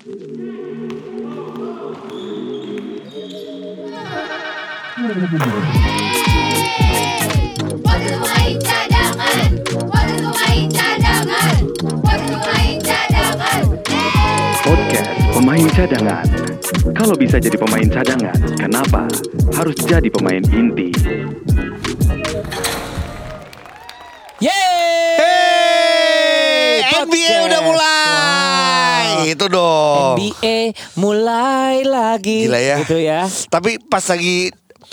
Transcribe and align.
Waktu 0.00 0.16
main 8.16 8.56
cadangan, 8.64 9.50
waktu 9.92 10.24
main 10.24 10.72
cadangan, 10.72 11.60
waktu 12.00 12.32
main 12.32 12.80
cadangan. 12.80 13.60
Podcast 14.64 15.12
Pemain 15.36 15.68
Cadangan. 15.68 16.24
Kalau 16.96 17.12
bisa 17.20 17.36
jadi 17.36 17.60
pemain 17.60 17.84
cadangan, 17.92 18.40
kenapa 18.56 19.04
harus 19.52 19.76
jadi 19.84 20.08
pemain 20.08 20.40
inti? 20.48 20.96
Yeay! 24.40 25.20
Hey, 26.88 27.04
NBA 27.04 27.52
udah 27.52 27.60
mulai. 27.68 28.00
Wow. 28.80 28.89
Itu 29.26 29.46
dong. 29.46 30.16
NBA 30.16 30.58
mulai 30.94 31.82
lagi. 31.82 32.46
Gila 32.46 32.58
ya. 32.58 32.76
Gitu 32.80 32.98
ya. 32.98 33.26
Tapi 33.48 33.78
pas 33.82 34.02
lagi 34.04 34.50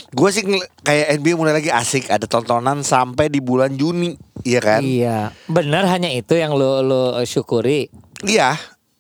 gue 0.07 0.29
sih 0.29 0.43
kayak 0.81 1.17
NBA 1.17 1.33
mulai 1.33 1.53
lagi 1.55 1.69
asik 1.69 2.07
ada 2.07 2.23
tontonan 2.23 2.81
sampai 2.81 3.27
di 3.27 3.41
bulan 3.41 3.73
Juni, 3.73 4.13
iya 4.41 4.59
kan? 4.59 4.81
Iya. 4.81 5.17
Benar 5.45 5.89
hanya 5.89 6.07
itu 6.07 6.33
yang 6.33 6.53
lo 6.53 6.81
lo 6.81 7.01
syukuri. 7.23 7.89
Iya. 8.21 8.55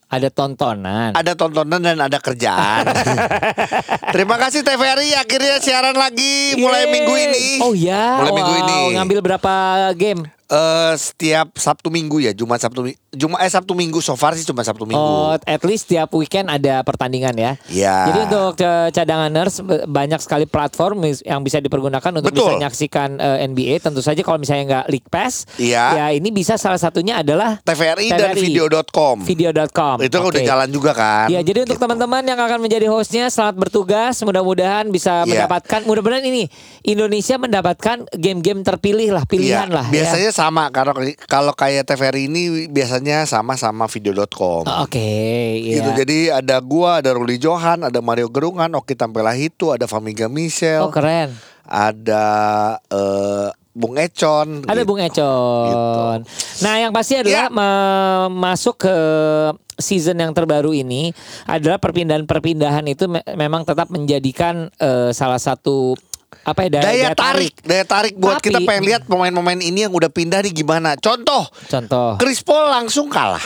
Ada 0.07 0.31
tontonan. 0.31 1.11
Ada 1.19 1.35
tontonan 1.35 1.83
dan 1.83 1.99
ada 1.99 2.15
kerjaan. 2.17 2.87
Terima 4.15 4.39
kasih 4.39 4.63
TVRI 4.63 5.11
akhirnya 5.13 5.59
siaran 5.59 5.99
lagi 5.99 6.55
mulai 6.55 6.87
Yeay. 6.87 6.93
minggu 6.95 7.13
ini. 7.19 7.45
Oh 7.59 7.75
ya. 7.75 8.23
Mulai 8.23 8.31
minggu 8.31 8.53
Wow, 8.55 8.61
ini. 8.63 8.79
Ngambil 8.95 9.19
berapa 9.19 9.53
game? 9.99 10.23
Eh, 10.47 10.93
setiap 10.95 11.59
Sabtu 11.59 11.91
Minggu 11.91 12.23
ya, 12.23 12.31
Jumat 12.31 12.55
Sabtu 12.57 12.87
Jumat 13.11 13.43
eh 13.43 13.51
Sabtu 13.51 13.75
Minggu 13.75 13.99
so 13.99 14.15
far 14.15 14.31
sih 14.31 14.47
cuma 14.47 14.63
Sabtu 14.63 14.87
Minggu. 14.87 14.95
Oh, 14.95 15.35
at 15.35 15.59
least 15.61 15.91
tiap 15.91 16.07
weekend 16.13 16.47
ada 16.47 16.79
pertandingan 16.81 17.35
ya. 17.35 17.51
Iya. 17.67 17.95
Jadi 18.07 18.19
untuk 18.25 18.55
ca- 18.55 18.87
cadanganers 18.87 19.59
banyak 19.83 20.15
sekali 20.17 20.47
platform 20.47 21.03
yang 21.19 21.43
bisa 21.43 21.59
dipergunakan 21.59 22.15
untuk 22.15 22.31
Betul. 22.31 22.47
bisa 22.47 22.63
menyaksikan 22.63 23.19
eh, 23.19 23.43
NBA. 23.43 23.83
Tentu 23.83 23.99
saja 23.99 24.23
kalau 24.23 24.39
misalnya 24.39 24.63
nggak 24.65 24.85
League 24.87 25.09
Pass, 25.09 25.43
Iya. 25.57 25.83
ya 25.93 26.05
ini 26.15 26.31
bisa 26.31 26.55
salah 26.55 26.79
satunya 26.79 27.19
adalah 27.19 27.59
TVRI, 27.59 28.07
dan 28.07 28.31
video.com. 28.31 29.27
Video.com. 29.27 29.99
Itu 29.99 30.15
kan 30.15 30.27
udah 30.31 30.43
jalan 30.45 30.69
juga 30.71 30.95
kan? 30.95 31.27
Ya, 31.27 31.43
jadi 31.43 31.67
untuk 31.67 31.75
Gitu. 31.75 31.83
teman-teman 31.83 32.23
yang 32.23 32.39
akan 32.39 32.59
menjadi 32.61 32.87
hostnya, 32.87 33.27
selamat 33.27 33.59
bertugas. 33.59 34.15
Mudah-mudahan 34.23 34.87
bisa 34.89 35.27
Iya. 35.27 35.43
mendapatkan, 35.43 35.83
mudah-mudahan 35.83 36.23
ini 36.23 36.47
Indonesia 36.83 37.35
mendapatkan 37.35 38.07
game-game 38.15 38.63
terpilih 38.63 39.11
lah, 39.11 39.27
pilihan 39.27 39.67
Iya, 39.67 39.75
lah. 39.75 39.85
ya. 39.91 40.36
Sama 40.37 40.69
karena 40.69 40.93
kalau 41.25 41.49
kayak 41.51 41.81
TVRI 41.83 42.29
ini 42.29 42.43
biasanya 42.67 43.25
sama 43.25 43.57
sama 43.57 43.89
video.com. 43.89 44.63
Oh, 44.63 44.85
Oke, 44.85 45.01
iya. 45.57 45.81
Gitu. 45.81 45.89
Jadi 45.97 46.17
ada 46.29 46.61
gua, 46.61 47.01
ada 47.01 47.09
Ruli 47.11 47.35
Johan, 47.35 47.81
ada 47.81 47.97
Mario 47.99 48.29
Gerungan, 48.29 48.69
Oki 48.71 48.93
Tampela 48.93 49.33
itu, 49.33 49.73
ada 49.73 49.89
Famiga 49.89 50.29
Michelle, 50.29 50.85
Oh 50.85 50.93
keren. 50.93 51.33
ada 51.65 52.25
eh, 52.85 53.49
Bung 53.73 53.93
Econ. 53.93 54.61
Ada 54.63 54.81
gitu. 54.81 54.87
Bung 54.87 55.01
Econ. 55.01 56.19
Nah, 56.61 56.73
yang 56.77 56.89
pasti 56.89 57.13
adalah 57.15 57.49
Ya. 57.49 57.53
masuk 58.27 58.77
ke 58.79 58.95
season 59.77 60.17
yang 60.17 60.33
terbaru 60.33 60.73
ini 60.73 61.13
adalah 61.45 61.77
perpindahan-perpindahan 61.77 62.81
itu 62.87 63.05
me- 63.05 63.25
memang 63.33 63.61
tetap 63.61 63.89
menjadikan 63.89 64.73
eh, 64.75 65.13
salah 65.13 65.37
satu 65.37 65.93
apa 66.43 66.59
ya 66.63 66.69
Daya 66.79 67.09
tarik, 67.11 67.53
daya 67.61 67.83
tarik 67.83 68.15
buat 68.15 68.37
Tapi- 68.37 68.45
kita 68.49 68.59
pengen 68.61 68.83
lihat 68.85 69.01
pemain-pemain 69.03 69.57
ini 69.57 69.83
yang 69.83 69.91
udah 69.91 70.07
pindah 70.07 70.39
nih 70.39 70.53
gimana. 70.53 70.95
Contoh, 70.95 71.47
Contoh. 71.65 72.15
Chris 72.15 72.39
Paul 72.39 72.67
langsung 72.69 73.07
kalah. 73.07 73.43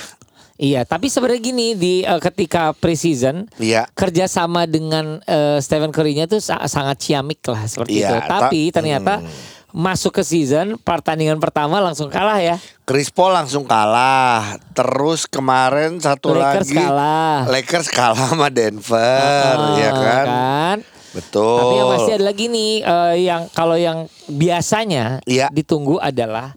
Iya, 0.55 0.81
tapi 0.83 1.09
sebenarnya 1.09 1.41
gini 1.43 1.67
di 1.73 1.93
eh, 2.01 2.21
ketika 2.21 2.69
preseason 2.71 3.49
Iya. 3.57 3.89
kerjasama 3.91 4.65
dengan 4.65 5.17
eh, 5.23 5.57
Stephen 5.57 5.89
Curry-nya 5.89 6.25
tuh 6.25 6.37
sa- 6.37 6.61
sangat 6.65 7.01
ciamik 7.01 7.41
lah 7.43 7.65
seperti 7.65 7.97
Iya, 7.97 8.07
itu. 8.07 8.15
ta- 8.19 8.29
Tapi 8.45 8.61
ternyata 8.69 9.25
masuk 9.71 10.11
ke 10.11 10.21
season 10.21 10.77
pertandingan 10.77 11.39
pertama 11.39 11.79
langsung 11.79 12.05
kalah 12.07 12.37
ya. 12.37 12.61
Chris 12.83 13.09
Paul 13.09 13.33
langsung 13.33 13.65
kalah. 13.65 14.61
Terus 14.71 15.25
kemarin 15.25 15.97
satu 15.97 16.29
Lakers 16.31 16.67
lagi 16.67 16.77
kalah. 16.77 17.39
Lakers 17.47 17.87
kalah 17.89 18.29
sama 18.29 18.51
Denver, 18.51 19.55
Ah, 19.55 19.73
ya 19.73 19.89
kan? 19.91 20.25
kan? 20.27 20.77
Betul. 21.11 21.59
Tapi 21.59 21.73
yang 21.75 21.89
pasti 21.91 22.11
ada 22.15 22.25
lagi 22.25 22.45
nih 22.47 22.71
eh, 22.81 23.15
yang 23.27 23.41
kalau 23.51 23.75
yang 23.75 24.07
biasanya 24.27 25.19
Iya. 25.27 25.51
ditunggu 25.51 25.99
adalah 25.99 26.55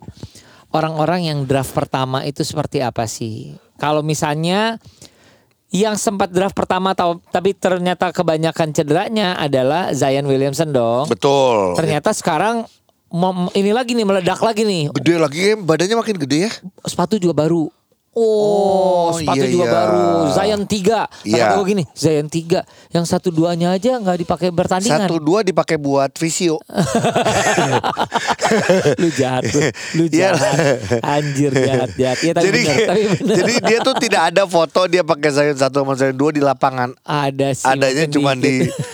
orang-orang 0.70 1.31
yang 1.31 1.38
draft 1.47 1.75
pertama 1.75 2.22
itu 2.22 2.42
seperti 2.42 2.82
apa 2.82 3.06
sih? 3.06 3.54
Kalau 3.78 4.03
misalnya 4.03 4.78
yang 5.75 5.98
sempat 5.98 6.31
draft 6.31 6.54
pertama 6.54 6.94
tahu 6.94 7.19
tapi 7.34 7.50
ternyata 7.50 8.14
kebanyakan 8.14 8.70
cederanya 8.70 9.34
adalah 9.34 9.91
Zion 9.91 10.26
Williamson 10.31 10.70
dong. 10.70 11.10
Betul. 11.10 11.75
Ternyata 11.75 12.14
sekarang 12.14 12.62
ini 13.54 13.70
lagi 13.70 13.94
nih 13.94 14.06
meledak 14.06 14.38
lagi 14.43 14.62
nih. 14.66 14.91
Gede 14.91 15.14
lagi 15.19 15.38
ya, 15.38 15.54
badannya 15.59 15.97
makin 15.98 16.16
gede 16.19 16.38
ya. 16.47 16.53
Sepatu 16.87 17.19
juga 17.19 17.34
baru. 17.34 17.70
Oh, 18.14 19.10
Oh, 19.10 19.10
sepatu 19.12 19.42
iya, 19.42 19.50
juga 19.50 19.66
iya. 19.66 19.75
baru. 19.75 20.06
Zion 20.30 20.62
3. 20.64 21.26
Iya. 21.26 21.44
Kata 21.44 21.54
gue 21.54 21.64
gini, 21.66 21.84
Zion 21.92 22.26
3. 22.26 22.62
Yang 22.91 23.04
satu 23.04 23.28
duanya 23.28 23.70
aja 23.70 23.98
nggak 23.98 24.19
dipakai 24.20 24.48
bertandingan. 24.48 25.06
Satu 25.06 25.19
dua 25.19 25.42
dipakai 25.42 25.76
buat 25.76 26.14
visio. 26.14 26.58
lu 28.97 29.08
jahat 29.10 29.42
lu, 29.44 29.60
lu 29.94 30.04
Iya. 30.06 30.30
jahat 30.32 30.56
anjir 31.02 31.50
jahat 31.50 31.91
jahat 31.97 32.19
ya 32.20 32.32
tapi 32.32 32.47
jadi 32.47 32.60
bener, 32.62 32.86
tapi 32.91 33.02
bener. 33.10 33.36
jadi 33.36 33.54
dia 33.60 33.78
tuh 33.80 33.94
tidak 33.98 34.22
ada 34.31 34.42
foto 34.44 34.81
dia 34.86 35.02
pakai 35.02 35.31
Zion 35.31 35.56
satu 35.56 35.82
sama 35.82 35.94
Zion 35.94 36.14
dua 36.14 36.31
di 36.31 36.41
lapangan. 36.41 36.94
ada 37.02 37.48
sih 37.50 37.66
Adanya 37.66 38.04
cuma 38.06 38.32
di. 38.34 38.64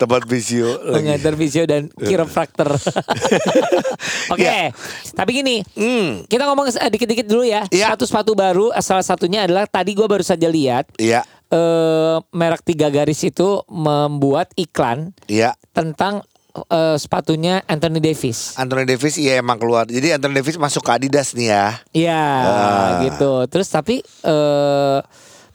tempat 0.00 0.24
visio. 0.24 0.80
pengantar 0.88 1.36
visio 1.36 1.62
dan 1.62 1.92
kiropraktor 1.92 2.72
oke 4.32 4.40
Iya. 4.40 4.72
tapi 5.12 5.30
gini 5.34 5.56
Hmm, 5.72 6.24
kita 6.24 6.44
ngomong 6.44 6.68
eh, 6.68 6.90
dikit-dikit 6.90 7.26
dulu 7.26 7.44
ya 7.44 7.68
Iya. 7.68 7.92
sepatu-sepatu 7.92 8.32
baru 8.32 8.72
eh, 8.72 8.80
salah 8.80 9.04
satunya 9.04 9.44
adalah 9.44 9.66
tadi 9.66 9.92
gua 9.92 10.08
baru 10.08 10.22
saja 10.22 10.46
lihat 10.46 10.88
iya, 10.96 11.20
eh, 11.46 12.16
merek 12.30 12.64
tiga 12.64 12.88
garis 12.88 13.20
itu 13.20 13.60
membuat 13.66 14.48
iklan 14.54 15.12
iya. 15.26 15.52
tentang 15.70 16.24
eh, 16.66 16.96
sepatunya 16.96 17.60
Anthony 17.64 18.00
Davis 18.00 18.56
Anthony 18.56 18.82
Davis 18.84 19.14
iya 19.14 19.38
emang 19.38 19.56
keluar. 19.56 19.84
Jadi 19.84 20.10
Anthony 20.12 20.34
Davis 20.34 20.56
masuk 20.56 20.82
ke 20.82 20.92
Adidas 20.92 21.32
nih 21.32 21.48
ya. 21.48 21.66
Iya 21.92 22.22
Ah. 22.40 22.90
gitu 23.04 23.32
terus 23.46 23.68
tapi 23.68 24.00
eh 24.02 24.98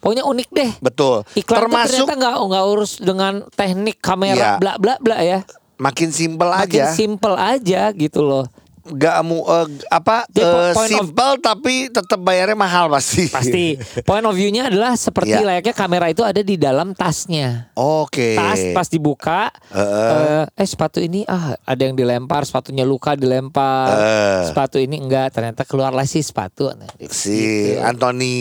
pokoknya 0.06 0.22
unik 0.24 0.48
deh 0.48 0.70
Betul. 0.78 1.26
Iklan 1.34 1.58
Termasuk 1.60 2.06
ternyata 2.06 2.14
nggak 2.14 2.34
nggak 2.46 2.64
urus 2.68 2.92
dengan 2.96 3.32
teknik 3.50 3.98
kamera 3.98 4.38
Iya. 4.38 4.50
bla 4.56 4.78
bla 4.78 4.94
bla 4.96 5.18
ya. 5.18 5.42
makin 5.76 6.08
simpel 6.08 6.48
Makin 6.48 6.70
aja. 6.78 6.94
simple 6.94 7.34
aja 7.34 7.90
gitu 7.90 8.22
loh. 8.22 8.46
Gak 8.88 9.16
mu 9.20 9.42
eh, 9.42 9.66
apa 9.88 10.22
eh, 10.28 10.72
point 10.72 10.86
of- 10.88 11.10
simple 11.10 11.32
tapi 11.38 11.74
tetap 11.88 12.16
bayarnya 12.16 12.54
mahal 12.54 12.86
pasti. 12.86 13.26
Pasti 13.26 13.74
point 14.08 14.22
of 14.22 14.32
view-nya 14.32 14.66
adalah 14.66 14.94
seperti 14.94 15.32
Iya. 15.32 15.42
layaknya 15.44 15.72
kamera 15.72 16.06
itu 16.06 16.22
ada 16.22 16.38
di 16.38 16.54
dalam 16.54 16.92
tasnya. 16.92 17.70
Oke. 17.72 18.34
Tas 18.34 18.62
pas 18.70 18.86
dibuka 18.86 19.50
Heeh. 19.68 20.46
eh, 20.46 20.62
eh 20.62 20.66
sepatu 20.66 20.98
ini 20.98 21.24
ah 21.24 21.58
ada 21.58 21.82
yang 21.82 21.92
dilempar, 21.92 22.42
sepatunya 22.42 22.82
luka 22.82 23.12
dilempar. 23.12 23.90
Eh. 23.90 24.42
Sepatu 24.46 24.76
ini 24.76 24.96
enggak, 24.96 25.32
ternyata 25.32 25.62
keluarlah 25.62 26.04
si 26.04 26.20
sepatu. 26.20 26.68
Nah, 26.68 26.86
si 27.06 27.34
gitu. 27.34 27.82
Anthony 27.82 28.36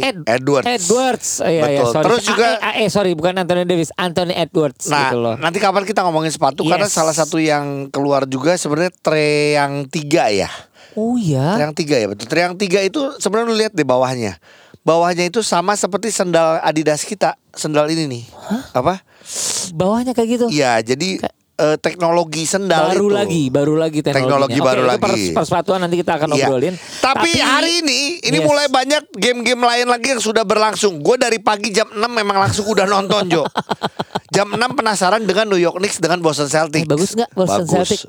Ed- 0.00 0.24
Edwards. 0.24 0.66
Edwards. 0.66 1.28
Oh, 1.38 1.46
iya, 1.46 1.62
iya, 1.68 1.80
Betul. 1.80 1.92
sorry. 1.92 2.04
Terus 2.06 2.22
juga- 2.24 2.48
Ah, 2.58 2.72
eh, 2.72 2.84
eh, 2.84 2.88
sorry 2.88 3.12
bukan 3.12 3.36
Anthony 3.36 3.64
Davis, 3.64 3.90
Anthony 3.94 4.32
Edwards 4.32 4.86
Nah, 4.86 5.02
gitu 5.04 5.18
loh. 5.18 5.34
nanti 5.36 5.58
kapan 5.58 5.82
kita 5.82 6.00
ngomongin 6.00 6.30
sepatu 6.30 6.62
karena 6.62 6.86
Yes. 6.86 6.94
salah 6.94 7.12
satu 7.12 7.36
yang 7.36 7.60
keluar 7.88 8.24
juga 8.24 8.54
sebenarnya 8.54 8.94
Triang 8.96 9.89
tiga 9.90 10.30
ya. 10.30 10.48
Oh 10.94 11.18
iya. 11.18 11.58
Triang 11.58 11.74
tiga 11.74 11.96
ya 11.98 12.06
betul. 12.06 12.26
Triang 12.30 12.54
tiga 12.54 12.80
itu 12.80 13.00
sebenarnya 13.18 13.46
lu 13.50 13.56
lihat 13.58 13.72
di 13.74 13.82
bawahnya. 13.82 14.38
Bawahnya 14.80 15.28
itu 15.28 15.44
sama 15.44 15.76
seperti 15.76 16.08
sendal 16.08 16.56
Adidas 16.64 17.04
kita, 17.04 17.36
sendal 17.52 17.90
ini 17.92 18.08
nih. 18.08 18.24
Apa? 18.72 19.04
Bawahnya 19.76 20.16
kayak 20.16 20.28
gitu. 20.40 20.46
Iya, 20.48 20.80
jadi 20.80 21.20
eh, 21.62 21.76
teknologi 21.76 22.42
sendal 22.42 22.90
baru 22.90 23.06
itu. 23.06 23.12
lagi, 23.12 23.42
baru 23.46 23.74
lagi. 23.76 23.98
Teknologi 24.00 24.56
Oke, 24.56 24.64
baru 24.64 24.80
itu 24.80 24.88
lagi. 24.88 25.02
pers- 25.02 25.30
persepatuan 25.36 25.78
nanti 25.78 25.96
kita 25.96 26.16
akan 26.16 26.32
Iya. 26.32 26.48
obrolin. 26.48 26.74
Tapi, 26.98 27.30
hari 27.36 27.84
ini 27.84 27.98
ini 28.22 28.38
Yes. 28.38 28.46
mulai 28.46 28.66
banyak 28.66 29.02
game-game 29.12 29.60
lain 29.60 29.86
lagi 29.86 30.06
yang 30.10 30.18
sudah 30.18 30.42
berlangsung. 30.42 30.98
Gue 30.98 31.14
dari 31.14 31.36
pagi 31.36 31.68
jam 31.68 31.86
6 31.86 32.08
memang 32.10 32.40
langsung 32.40 32.64
udah 32.64 32.84
nonton 32.84 33.28
Jo. 33.28 33.44
jam 34.30 34.48
6 34.48 34.72
penasaran 34.72 35.20
dengan 35.20 35.44
New 35.44 35.58
York 35.58 35.76
Knicks 35.76 35.98
dengan 35.98 36.18
Boston 36.18 36.46
Celtics. 36.46 36.82
Eh, 36.82 36.88
bagus 36.88 37.12
nggak 37.12 37.30
Boston 37.30 37.64
bagus. 37.64 37.70
Celtics? 37.70 38.02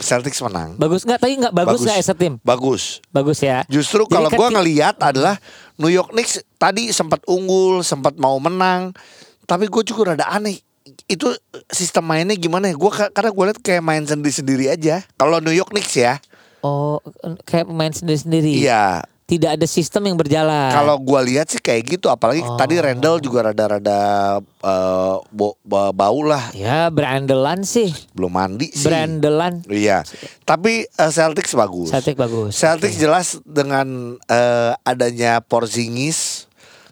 Celtics 0.00 0.38
menang. 0.40 0.74
Bagus 0.74 1.02
nggak? 1.02 1.18
Tapi 1.18 1.32
nggak 1.38 1.54
bagus 1.54 1.80
nggak 1.80 1.96
as 1.96 2.08
a 2.08 2.16
team? 2.16 2.40
Bagus. 2.42 2.82
Bagus 3.08 3.38
ya. 3.38 3.62
Justru 3.66 4.02
kalau 4.06 4.26
gue 4.26 4.34
ketika- 4.34 4.52
ngeliat 4.52 4.96
adalah 4.98 5.36
New 5.76 5.88
York 5.88 6.10
Knicks 6.10 6.40
tadi 6.56 6.90
sempat 6.90 7.20
unggul, 7.24 7.80
sempat 7.80 8.16
mau 8.16 8.34
menang, 8.36 8.96
tapi 9.44 9.68
gue 9.68 9.82
juga 9.84 10.12
rada 10.12 10.26
aneh. 10.26 10.58
Itu 11.04 11.34
sistem 11.68 12.06
mainnya 12.06 12.34
gimana 12.34 12.66
ya? 12.66 12.74
Gue 12.74 12.90
karena 12.90 13.30
gue 13.30 13.44
liat 13.44 13.58
kayak 13.58 13.80
main 13.80 14.02
sendiri-sendiri 14.02 14.66
aja. 14.68 15.02
Kalau 15.14 15.38
New 15.38 15.50
York 15.50 15.70
Knicks 15.70 15.94
ya, 15.94 16.18
Oh, 16.60 16.98
kayak 17.42 17.66
pemain 17.66 17.90
sendiri-sendiri. 17.90 18.58
iya. 18.58 19.02
Tidak 19.24 19.54
ada 19.54 19.66
sistem 19.66 20.06
yang 20.06 20.14
berjalan. 20.14 20.70
Kalau 20.70 20.98
gua 20.98 21.18
lihat 21.18 21.46
sih 21.46 21.58
kayak 21.58 21.82
gitu, 21.88 22.06
apalagi 22.06 22.42
Oh. 22.42 22.54
tadi 22.54 22.78
Randall 22.78 23.18
juga 23.18 23.42
rada-rada 23.44 23.98
eh, 24.40 25.16
bo- 25.30 25.58
ba- 25.62 25.90
bau 25.90 26.22
lah, 26.22 26.50
ya 26.52 26.86
berandelan 26.88 27.62
sih. 27.62 27.90
belum 28.14 28.30
mandi 28.30 28.70
sih. 28.70 28.82
Berandelan. 28.82 29.66
Iya. 29.66 30.02
Tapi 30.42 30.86
eh, 30.86 31.10
Celtics 31.10 31.54
bagus. 31.54 31.90
Celtic 31.90 32.14
bagus. 32.14 32.54
Celtics 32.54 32.98
jelas 32.98 33.38
dengan 33.42 34.14
eh, 34.26 34.72
adanya 34.80 35.38
Porzingis 35.40 36.35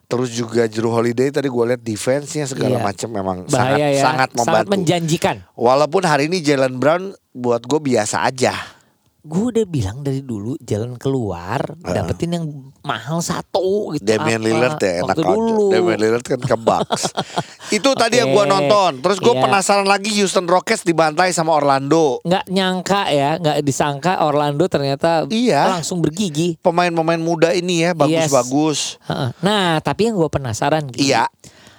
terus 0.05 0.31
juga 0.31 0.65
Drew 0.65 0.89
Holiday 0.89 1.29
tadi 1.29 1.47
gue 1.47 1.65
lihat 1.67 1.81
defense-nya 1.81 2.45
segala 2.45 2.77
Iya. 2.77 2.85
macam 2.85 3.09
memang 3.11 3.37
Bahaya 3.47 3.89
sangat 3.89 3.91
ya. 3.91 4.03
sangat 4.03 4.31
membantu. 4.35 4.71
menjanjikan. 4.71 5.37
Walaupun 5.55 6.03
hari 6.03 6.29
ini 6.29 6.39
Jalen 6.39 6.77
Brown 6.77 7.03
buat 7.31 7.63
gue 7.63 7.81
biasa 7.83 8.23
aja. 8.23 8.53
Gue 9.25 9.51
udah 9.51 9.65
bilang 9.65 10.05
dari 10.05 10.21
dulu 10.21 10.53
jalan 10.61 10.95
keluar 10.95 11.65
dapetin 11.81 12.29
yang 12.31 12.45
mahal 12.81 13.19
satu 13.19 13.97
gitu. 13.97 14.05
Damian 14.05 14.37
apa. 14.37 14.45
Lillard 14.45 14.77
ya 14.79 14.93
enak 15.01 15.17
aja. 15.17 15.25
dulu. 15.25 15.73
Damian 15.73 15.97
Lillard 15.99 16.21
kan 16.23 16.37
ke 16.37 16.53
Bucks. 16.55 17.09
Itu 17.77 17.97
tadi 17.97 18.21
yang 18.21 18.29
gue 18.29 18.45
nonton. 18.45 19.01
Terus 19.01 19.17
gue 19.17 19.33
Iya. 19.33 19.41
penasaran 19.41 19.85
lagi 19.85 20.13
Houston 20.15 20.45
Rockets 20.45 20.85
dibantai 20.85 21.33
sama 21.33 21.51
Orlando. 21.53 22.21
nggak 22.23 22.45
nyangka 22.47 23.09
ya, 23.09 23.41
nggak 23.41 23.65
disangka 23.65 24.21
Orlando 24.21 24.65
ternyata 24.67 25.25
Iya. 25.27 25.73
langsung 25.73 25.99
bergigi. 25.99 26.61
Pemain-pemain 26.61 27.19
muda 27.19 27.51
ini 27.51 27.81
ya 27.81 27.97
bagus-bagus. 27.97 29.01
Heeh. 29.03 29.33
Nah, 29.41 29.81
tapi 29.81 30.07
yang 30.07 30.15
gue 30.15 30.29
penasaran 30.29 30.85
Gi, 30.87 31.09
Iya. 31.09 31.33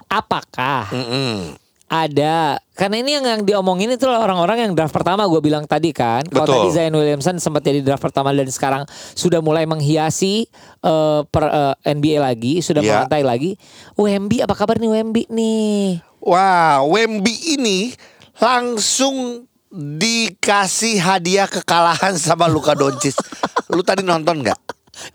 apakah 0.06 0.90
Mm-mm. 0.90 1.54
Ada 1.86 2.58
karena 2.74 2.98
ini 2.98 3.10
yang 3.14 3.24
yang 3.24 3.42
diomongin 3.46 3.94
itu 3.94 4.10
orang-orang 4.10 4.66
yang 4.66 4.72
draft 4.74 4.90
pertama 4.90 5.22
gue 5.30 5.38
bilang 5.38 5.70
tadi 5.70 5.94
kan 5.94 6.26
kalau 6.26 6.66
tadi 6.66 6.74
Zion 6.74 6.98
Williamson 6.98 7.38
sempat 7.38 7.62
jadi 7.62 7.78
draft 7.78 8.02
pertama 8.02 8.34
dan 8.34 8.50
sekarang 8.50 8.82
sudah 9.14 9.38
mulai 9.38 9.70
menghiasi 9.70 10.50
eh, 10.82 11.20
per 11.30 11.44
eh, 11.46 11.94
NBA 11.94 12.18
lagi 12.18 12.58
sudah 12.58 12.82
Iya. 12.82 13.06
melantai 13.06 13.22
lagi 13.22 13.54
Wemby 13.94 14.42
apa 14.42 14.58
kabar 14.58 14.82
nih 14.82 14.90
Wemby 14.90 15.30
nih 15.30 16.02
Wah, 16.26 16.82
Wemby 16.82 17.54
ini 17.54 17.94
langsung 18.42 19.46
dikasih 19.70 20.98
hadiah 20.98 21.46
kekalahan 21.46 22.18
sama 22.18 22.50
Luka 22.50 22.74
Doncic. 22.74 23.14
Lu 23.74 23.86
tadi 23.86 24.02
nonton 24.02 24.42
nggak? 24.42 24.58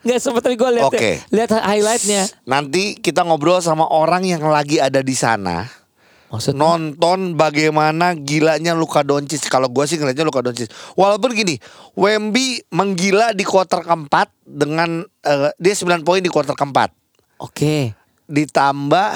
nggak 0.06 0.20
sempat 0.22 0.46
tadi 0.46 0.62
gue 0.62 0.72
lihat 0.78 0.94
Oke. 0.94 1.26
lihat 1.34 1.58
highlightnya 1.58 2.30
Nanti 2.46 3.02
kita 3.02 3.26
ngobrol 3.26 3.66
sama 3.66 3.90
orang 3.90 4.22
yang 4.22 4.46
lagi 4.46 4.78
ada 4.78 5.02
di 5.02 5.18
sana. 5.18 5.66
Maksud 6.31 6.56
Nonton 6.56 7.36
bagaimana 7.36 8.16
gilanya 8.16 8.72
Luka 8.72 9.04
Doncic. 9.04 9.44
Kalau 9.45 9.68
gua 9.68 9.83
sih 9.83 10.00
ngeliatnya 10.00 10.24
Luka 10.24 10.39
Doncic. 10.39 10.72
Walaupun 10.95 11.36
gini, 11.36 11.60
Wemby 11.94 12.63
menggila 12.72 13.36
di 13.36 13.44
kuarter 13.44 13.83
keempat 13.83 14.31
dengan 14.42 15.04
eh, 15.04 15.51
dia 15.60 15.74
9 15.75 16.07
poin 16.07 16.24
di 16.24 16.31
kuarter 16.31 16.56
keempat. 16.56 16.95
oke 17.38 17.94
Ditambah 18.25 19.07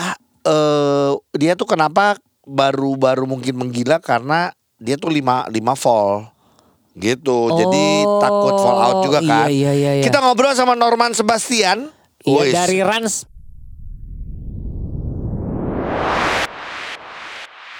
eh 0.45 1.11
dia 1.33 1.55
tuh 1.55 1.65
kenapa 1.65 2.19
baru-baru 2.43 3.25
mungkin 3.25 3.57
menggila 3.57 3.97
karena 3.97 4.53
dia 4.77 4.99
tuh 4.99 5.09
5 5.09 5.49
5 5.49 5.55
fall. 5.73 6.29
Gitu. 6.95 7.37
Jadi 7.51 7.85
Oh, 8.07 8.23
takut 8.23 8.55
fall 8.55 8.79
out 8.79 8.97
juga 9.03 9.19
kan. 9.19 9.47
iya, 9.51 9.71
iya, 9.71 9.91
iya. 9.99 10.03
Kita 10.03 10.23
ngobrol 10.23 10.55
sama 10.55 10.79
Norman 10.79 11.11
Sebastian. 11.11 11.91
Iya, 12.23 12.65
dari 12.65 12.79
Rans 12.81 13.34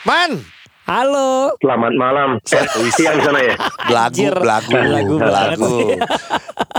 Man, 0.05 0.37
halo 0.85 1.57
Selamat 1.57 1.93
malam. 1.95 2.29
Eh, 2.39 2.65
siang 2.93 3.17
di 3.17 3.23
sana 3.23 3.39
ya. 3.41 3.55
belagu, 3.83 4.21
belagu, 4.31 4.69
belagu 4.71 5.15
belagu. 5.17 5.73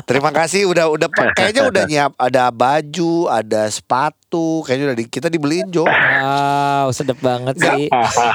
Terima 0.07 0.31
kasih 0.31 0.71
udah 0.71 0.87
udah 0.87 1.09
kayaknya 1.37 1.67
udah 1.67 1.83
nyiap 1.85 2.13
ada 2.15 2.55
baju, 2.55 3.27
ada 3.27 3.67
sepatu, 3.67 4.63
kayaknya 4.63 4.87
udah 4.89 4.97
di, 4.97 5.05
kita 5.07 5.27
dibeliin 5.27 5.67
Jo. 5.69 5.83
wow 5.83 6.87
sedep 6.89 7.19
banget 7.19 7.59
sih 7.59 7.91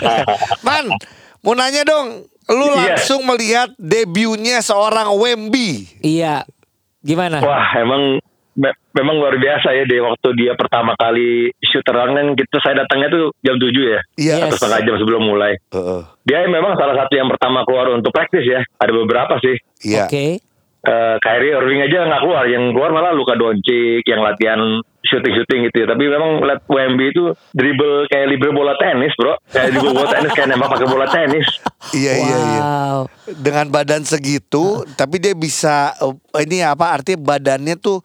Man, 0.67 0.91
mau 1.39 1.55
nanya 1.55 1.87
dong, 1.87 2.27
lu 2.49 2.65
Iya. 2.67 2.99
langsung 2.99 3.23
melihat 3.23 3.71
debutnya 3.77 4.59
seorang 4.59 5.07
Wemby. 5.15 5.87
iya 6.03 6.43
gimana 6.99 7.39
Wah, 7.39 7.79
emang 7.79 8.19
me- 8.55 8.77
memang 8.91 9.15
luar 9.19 9.35
biasa 9.39 9.71
ya 9.71 9.83
di 9.87 9.97
waktu 9.99 10.27
dia 10.35 10.53
pertama 10.59 10.95
kali 10.99 11.51
shoot 11.63 11.83
terang 11.83 12.11
kan 12.15 12.27
kita 12.35 12.57
saya 12.59 12.83
datangnya 12.83 13.07
tuh 13.11 13.25
jam 13.43 13.55
7 13.55 13.67
ya. 13.71 14.01
Iya. 14.17 14.33
Yes. 14.35 14.43
Atau 14.51 14.57
setengah 14.59 14.79
jam 14.87 14.95
sebelum 14.99 15.21
mulai. 15.23 15.53
Heeh. 15.71 16.01
Dia 16.27 16.45
memang 16.47 16.75
salah 16.75 16.95
satu 16.95 17.13
yang 17.15 17.29
pertama 17.31 17.63
keluar 17.63 17.91
untuk 17.95 18.11
praktis 18.11 18.43
ya. 18.43 18.61
Ada 18.79 18.91
beberapa 18.91 19.39
sih. 19.39 19.55
Iya. 19.87 20.07
oke 20.07 20.51
Eh, 20.81 21.15
Kyrie 21.21 21.53
Irving 21.53 21.85
aja 21.85 22.09
nggak 22.09 22.21
keluar, 22.25 22.49
yang 22.49 22.73
keluar 22.73 22.89
malah 22.89 23.13
Luka 23.13 23.37
Doncic 23.37 24.01
yang 24.01 24.25
latihan 24.25 24.57
shooting-shooting 25.05 25.69
gitu 25.69 25.85
ya. 25.85 25.93
Tapi 25.93 26.09
memang 26.09 26.41
lihat 26.41 26.65
Wemby 26.65 27.13
itu 27.13 27.37
dribble 27.53 28.09
kayak 28.09 28.33
dribble 28.33 28.57
bola 28.57 28.73
tenis, 28.81 29.13
bro. 29.13 29.37
Kayak 29.53 29.77
dribble 29.77 29.93
bola 29.93 30.09
tenis 30.09 30.33
kayak 30.33 30.49
nembak 30.49 30.73
pakai 30.73 30.87
bola 30.89 31.05
tenis. 31.05 31.45
Iya 31.93 32.13
iya 32.17 32.37
iya. 32.37 32.61
wow 32.65 32.99
Dengan 33.29 33.69
badan 33.69 34.09
segitu, 34.09 34.81
tapi 34.97 35.21
dia 35.21 35.37
bisa 35.37 35.93
eh, 36.01 36.49
ini 36.49 36.65
apa 36.65 36.97
artinya 36.97 37.29
badannya 37.29 37.77
tuh 37.77 38.01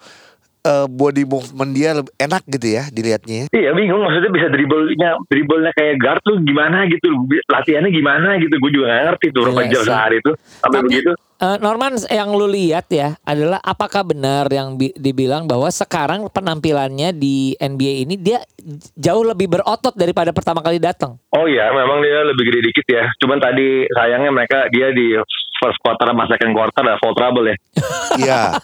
eh, 0.66 0.86
body 0.88 1.22
movement 1.24 1.70
dia 1.70 1.94
lebih 1.94 2.10
enak 2.16 2.42
gitu 2.48 2.66
ya 2.68 2.82
dilihatnya. 2.88 3.36
ya. 3.40 3.46
Iya 3.52 3.70
bingung 3.72 4.02
maksudnya 4.02 4.28
bisa 4.28 4.46
dribblenya 4.48 5.10
dribblenya 5.24 5.72
kayak 5.72 5.96
guard 5.96 6.20
tuh 6.20 6.36
gimana 6.40 6.84
gitu 6.86 7.06
latihannya 7.46 7.88
gimana 7.88 8.34
gitu 8.36 8.54
gue 8.56 8.70
juga 8.72 8.86
gak 8.88 9.04
ngerti 9.06 9.26
tuh 9.30 9.40
berapa 9.44 9.62
Iya 9.62 9.72
jam 9.72 9.82
sehari 9.84 10.18
tuh 10.20 10.34
sampai 10.58 10.74
Tapi 10.74 10.86
begitu 10.88 11.10
eh, 11.36 11.56
Norman 11.58 11.92
yang 12.08 12.28
lu 12.32 12.46
lihat 12.46 12.86
ya 12.88 13.08
adalah 13.22 13.60
apakah 13.60 14.02
benar 14.02 14.48
yang 14.48 14.74
bi- 14.74 14.96
dibilang 14.96 15.44
bahwa 15.44 15.68
sekarang 15.68 16.26
penampilannya 16.26 17.12
di 17.12 17.36
NBA 17.54 17.94
ini 18.02 18.14
dia 18.16 18.40
jauh 18.94 19.22
lebih 19.22 19.46
berotot 19.48 19.94
daripada 19.94 20.30
pertama 20.30 20.58
kali 20.58 20.76
datang. 20.76 21.14
oh 21.30 21.46
iya 21.46 21.70
memang 21.70 22.00
dia 22.00 22.24
lebih 22.24 22.44
gede 22.44 22.60
dikit 22.64 22.86
ya 22.88 23.04
cuman 23.16 23.38
tadi 23.38 23.86
sayangnya 23.88 24.32
mereka 24.32 24.58
dia 24.68 24.90
di 24.90 25.14
first 25.56 25.78
quarter 25.80 26.06
sama 26.06 26.24
second 26.26 26.52
quarter 26.52 26.80
ada 26.82 26.96
foul 27.00 27.14
trouble 27.14 27.46
ya 27.46 27.56
Iya. 28.16 28.56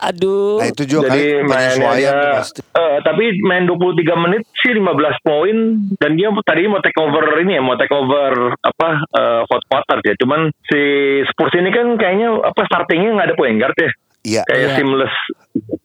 Aduh. 0.00 0.56
Nah 0.64 0.72
itu 0.72 0.82
juga 0.88 1.12
jadi 1.12 1.44
kali 1.44 1.76
mainnya 1.76 2.40
eh, 2.56 2.98
tapi 3.04 3.36
main 3.44 3.68
23 3.68 4.00
menit 4.16 4.42
sih 4.56 4.72
15 4.72 4.80
poin 5.20 5.56
dan 6.00 6.16
dia 6.16 6.32
tadi 6.40 6.64
mau 6.64 6.80
take 6.80 6.96
over 6.96 7.20
ini 7.36 7.56
ya 7.56 7.62
mau 7.62 7.76
take 7.76 7.92
over 7.92 8.56
apa 8.56 8.88
eh, 9.04 9.40
fourth 9.44 9.66
quarter 9.68 10.00
ya 10.00 10.14
cuman 10.16 10.48
si 10.64 10.80
Spurs 11.28 11.52
ini 11.52 11.68
kan 11.68 12.00
kayaknya 12.00 12.32
apa 12.40 12.64
startingnya 12.64 13.12
nggak 13.12 13.28
ada 13.28 13.36
point 13.36 13.60
guard 13.60 13.76
ya 13.76 13.90
Iya. 14.24 14.42
kayak 14.48 14.56
Iya. 14.64 14.74
seamless 14.80 15.14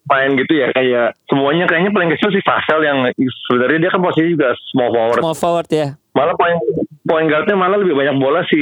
main 0.07 0.31
gitu 0.33 0.53
ya 0.55 0.67
kayak 0.71 1.07
semuanya 1.27 1.67
kayaknya 1.67 1.91
paling 1.91 2.09
kecil 2.09 2.31
si 2.31 2.39
Vassell 2.41 2.81
yang 2.81 3.03
sebenarnya 3.45 3.79
dia 3.83 3.91
kan 3.91 4.01
posisi 4.01 4.31
juga 4.31 4.55
small 4.71 4.89
forward 4.89 5.19
Small 5.19 5.35
forward 5.37 5.69
ya. 5.69 5.87
Malah 6.11 6.33
poin 6.33 6.57
poin 7.01 7.25
guardnya 7.25 7.53
malah 7.53 7.77
lebih 7.77 7.93
banyak 7.93 8.15
bola 8.15 8.41
si 8.45 8.59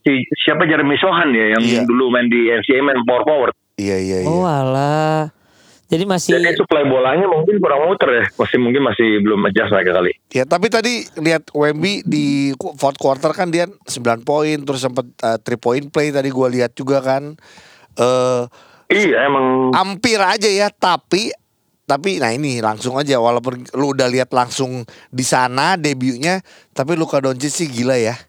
si 0.00 0.12
siapa 0.38 0.64
Jeremy 0.64 0.96
Sohan 0.96 1.30
ya 1.30 1.56
yang 1.56 1.62
Iya. 1.62 1.82
dulu 1.82 2.08
main 2.08 2.26
di 2.26 2.48
NCAA 2.48 2.80
main 2.80 3.00
power 3.02 3.22
forward 3.22 3.54
Iya 3.74 3.96
iya 3.96 4.18
iya. 4.20 4.28
Oh 4.28 4.44
alah. 4.44 5.32
Jadi 5.88 6.04
masih 6.04 6.32
jadi 6.34 6.56
supply 6.56 6.84
bolanya 6.84 7.24
mungkin 7.26 7.60
kurang 7.60 7.84
muter 7.84 8.08
ya 8.10 8.24
masih 8.32 8.56
mungkin 8.56 8.80
masih 8.80 9.20
belum 9.20 9.44
adjust 9.44 9.68
mereka 9.68 9.92
kali 9.94 10.12
Ya 10.28 10.44
tapi 10.44 10.68
tadi 10.68 11.04
lihat 11.16 11.52
Wemby 11.52 12.00
di 12.02 12.52
fourth 12.56 12.96
quarter 12.96 13.28
kan 13.30 13.48
dia 13.48 13.68
9 13.68 13.92
poin 14.22 14.56
terus 14.58 14.80
sempat 14.80 15.04
3 15.12 15.44
point 15.56 15.84
play 15.86 16.08
tadi 16.08 16.28
gua 16.28 16.48
lihat 16.48 16.72
juga 16.72 17.04
kan 17.04 17.36
eh 17.94 18.42
iya 18.88 19.28
emang 19.28 19.72
hampir 19.72 20.16
aja 20.16 20.48
ya 20.48 20.72
tapi 20.72 21.28
tapi 21.84 22.16
nah 22.16 22.30
ini 22.30 22.58
langsung 22.58 22.94
aja 22.94 23.16
walaupun 23.16 23.66
lu 23.72 23.92
udah 23.92 24.06
lihat 24.06 24.30
langsung 24.30 24.82
di 25.08 25.22
sana 25.22 25.74
debutnya 25.74 26.40
tapi 26.70 26.94
Luka 26.94 27.18
Doncic 27.18 27.50
sih 27.50 27.66
gila 27.66 27.96
ya. 27.96 28.14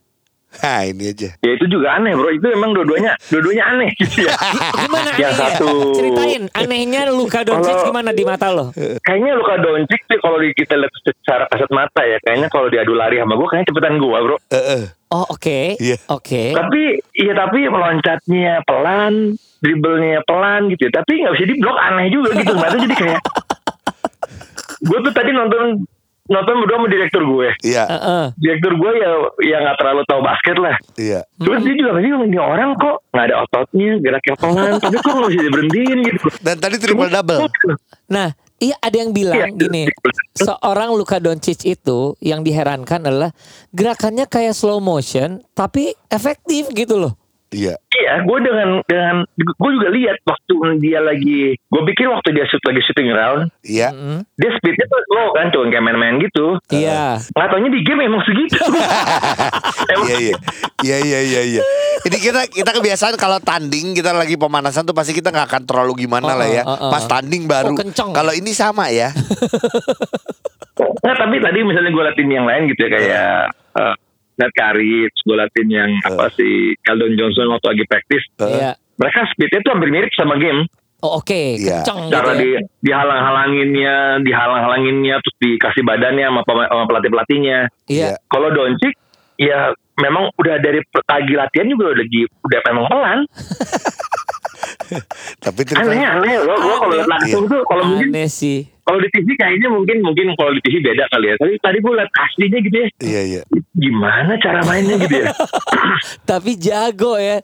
Nah 0.54 0.86
ini 0.86 1.10
aja. 1.10 1.34
ya 1.34 1.52
itu 1.52 1.66
juga 1.66 1.98
aneh 1.98 2.14
bro 2.14 2.30
itu 2.30 2.46
emang 2.46 2.78
dua-duanya 2.78 3.18
dua-duanya 3.26 3.74
aneh 3.74 3.90
gitu 3.98 4.22
ya 4.22 4.38
gimana 4.78 5.10
yang 5.12 5.34
anehnya? 5.34 5.58
satu 5.58 5.70
Ceritain 5.92 6.44
anehnya 6.54 7.02
Luka 7.10 7.42
Doncic 7.42 7.74
Kalau- 7.74 7.90
gimana 7.90 8.14
di 8.14 8.22
mata 8.22 8.54
lo? 8.54 8.70
kayaknya 9.02 9.34
Luka 9.34 9.58
Doncic 9.58 10.02
sih 10.06 10.18
kalau 10.22 10.38
di- 10.38 10.54
kita 10.54 10.78
lihat 10.78 10.94
secara 11.00 11.50
kasat 11.50 11.74
mata 11.74 12.06
ya 12.06 12.22
kayaknya 12.22 12.54
kalau 12.54 12.70
diadu 12.70 12.94
lari 12.94 13.18
sama 13.18 13.34
gue 13.34 13.48
kayaknya 13.50 13.68
cepetan 13.68 13.98
gue 13.98 14.14
bro 14.20 14.38
Eh, 14.46 14.66
eh. 14.78 14.84
Oh 15.10 15.26
oke. 15.28 15.78
Iya. 15.78 15.98
Oke. 16.10 16.54
tapi 16.54 16.82
iya 17.14 17.34
tapi 17.34 17.66
meloncatnya 17.66 18.62
pelan 18.62 19.34
dribblenya 19.58 20.22
pelan 20.22 20.70
gitu 20.70 20.86
ya. 20.86 20.92
tapi 20.92 21.18
nggak 21.18 21.34
bisa 21.34 21.46
diblok 21.48 21.78
aneh 21.80 22.08
juga 22.10 22.30
gitu. 22.36 22.50
Itu 22.50 22.78
jadi 22.84 22.96
kayak 22.98 23.22
gue 24.84 24.98
tuh 25.00 25.12
tadi 25.12 25.32
nonton 25.32 25.88
nonton 26.24 26.56
berdua 26.58 26.78
sama 26.78 26.88
direktur 26.88 27.20
gue 27.22 27.50
Iya 27.62 27.84
Heeh. 27.86 28.26
direktur 28.38 28.74
gue 28.74 28.92
ya 28.96 29.10
yang 29.46 29.62
nggak 29.62 29.78
terlalu 29.78 30.02
tahu 30.04 30.22
basket 30.22 30.56
lah 30.56 30.76
iya. 30.96 31.20
Terus 31.36 31.60
dia 31.62 31.76
juga 31.76 31.92
bingung 31.94 32.24
ini 32.24 32.38
orang 32.38 32.76
kok 32.76 33.04
nggak 33.10 33.26
ada 33.26 33.36
ototnya 33.42 33.90
geraknya 34.00 34.34
pelan 34.38 34.74
tapi 34.84 34.98
kok 34.98 35.12
nggak 35.12 35.30
bisa 35.30 35.44
diberhentiin 35.44 35.98
gitu 36.02 36.28
Dan 36.40 36.56
tadi 36.58 36.76
triple 36.78 37.08
double. 37.08 37.40
Nah, 38.06 38.28
iya 38.58 38.76
ada 38.78 38.96
yang 38.96 39.12
bilang 39.12 39.36
Iya. 39.38 39.48
gini, 39.52 39.84
seorang 40.34 40.92
Luka 40.92 41.20
Doncic 41.20 41.60
itu 41.66 42.16
yang 42.20 42.40
diherankan 42.40 43.04
adalah 43.04 43.32
gerakannya 43.70 44.24
kayak 44.26 44.52
slow 44.54 44.80
motion 44.80 45.44
tapi 45.52 45.92
efektif 46.08 46.72
gitu 46.72 46.96
loh. 46.98 47.20
Iya. 47.54 47.78
Iya, 47.94 48.14
gue 48.26 48.38
dengan 48.42 48.70
dengan 48.84 49.16
gue 49.38 49.70
juga 49.72 49.88
lihat 49.94 50.18
waktu 50.26 50.54
dia 50.82 50.98
lagi, 50.98 51.54
gue 51.54 51.82
pikir 51.88 52.10
waktu 52.10 52.34
dia 52.34 52.50
shoot 52.50 52.60
lagi 52.66 52.82
shooting 52.82 53.14
round, 53.14 53.54
Iya. 53.62 53.94
Mm-mm. 53.94 54.26
dia 54.34 54.50
speednya 54.58 54.86
tuh 54.86 55.02
slow 55.06 55.30
kan, 55.32 55.54
cuma 55.54 55.70
kayak 55.70 55.86
main-main 55.86 56.18
gitu. 56.18 56.58
Iya. 56.68 57.22
Nggak 57.22 57.48
taunya 57.48 57.70
di 57.70 57.82
game 57.86 58.02
emang 58.04 58.26
segitu. 58.26 58.58
Iya 59.84 60.16
iya. 60.18 60.36
Iya 60.82 60.98
iya 61.00 61.20
iya 61.22 61.42
iya. 61.46 61.62
Ini 62.04 62.18
kita 62.18 62.42
kita 62.50 62.72
kebiasaan 62.74 63.16
kalau 63.16 63.38
tanding 63.40 63.94
kita 63.94 64.12
lagi 64.12 64.36
pemanasan 64.36 64.84
tuh 64.84 64.92
pasti 64.92 65.14
kita 65.14 65.30
nggak 65.30 65.48
akan 65.48 65.64
terlalu 65.64 66.04
gimana 66.04 66.34
Oh, 66.34 66.40
lah 66.40 66.48
ya. 66.50 66.64
oh, 66.66 66.72
oh, 66.72 66.80
oh. 66.88 66.92
Pas 66.92 67.06
tanding 67.06 67.46
baru. 67.46 67.72
Oh, 67.72 67.78
kenceng. 67.78 68.12
Kalau 68.12 68.34
ini 68.34 68.52
sama 68.52 68.90
ya. 68.90 69.14
Nggak, 70.74 71.16
tapi 71.20 71.36
tadi 71.38 71.60
misalnya 71.62 71.92
gue 71.92 72.04
latin 72.04 72.28
yang 72.28 72.46
lain 72.48 72.62
gitu 72.72 72.80
ya 72.82 72.90
kayak 72.90 73.30
uh, 73.76 73.94
Ned 74.34 74.52
Curry, 74.54 75.06
terus 75.10 75.22
gue 75.26 75.38
latin 75.38 75.68
yang 75.70 75.90
apa 76.04 76.30
sih 76.34 76.74
Keldon 76.82 77.14
Johnson 77.16 77.54
waktu 77.54 77.68
lagi 77.78 77.84
praktis. 77.86 78.24
Iya. 78.42 78.72
Mereka 78.98 79.20
speednya 79.34 79.60
tuh 79.62 79.72
hampir 79.78 79.90
mirip 79.90 80.12
sama 80.14 80.38
game. 80.38 80.66
Oh, 81.04 81.20
oke, 81.20 81.60
Iya. 81.60 81.84
kenceng 81.84 82.08
gitu 82.08 82.16
Cara 82.16 82.32
ya. 82.32 82.40
di 82.40 82.50
dihalang-halanginnya, 82.80 83.96
dihalang-halanginnya, 84.24 85.16
terus 85.20 85.36
dikasih 85.44 85.84
badannya 85.84 86.26
sama, 86.32 86.42
pelatih-pelatihnya. 86.88 87.60
Iya. 87.92 88.16
Kalau 88.32 88.48
Doncic, 88.56 88.96
ya 89.36 89.76
memang 90.00 90.32
udah 90.40 90.56
dari 90.64 90.80
pagi 91.04 91.34
latihan 91.36 91.68
juga 91.70 91.92
udah 91.92 92.00
lagi 92.02 92.22
udah 92.26 92.60
memang 92.72 92.86
pelan. 92.88 93.20
Tapi 95.44 95.62
Aneh 95.76 96.06
aneh 96.06 96.34
loh. 96.44 96.58
Gua 96.58 96.76
kalau 96.82 96.96
langsung 97.04 97.44
tuh 97.50 97.62
kalau 97.68 97.84
mungkin 97.84 98.10
Aneh 98.14 98.30
sih. 98.30 98.73
Kalau 98.84 99.00
di 99.00 99.10
TV 99.10 99.28
kayaknya 99.34 99.68
mungkin 99.68 99.98
mungkin 100.00 100.26
kalau 100.34 100.52
di 100.52 100.62
TV 100.62 100.80
beda 100.80 101.08
kali 101.08 101.26
ya. 101.26 101.36
Tapi 101.38 101.54
tadi 101.58 101.78
gue 101.80 101.94
lihat 101.94 102.12
aslinya 102.14 102.60
gitu 102.62 102.78
ya. 102.78 102.88
Iya 103.00 103.22
iya. 103.24 103.42
Gimana 103.74 104.32
cara 104.38 104.60
mainnya 104.64 104.96
gitu 104.98 105.16
ya? 105.18 105.32
Tapi 106.30 106.52
jago 106.56 107.16
ya. 107.16 107.40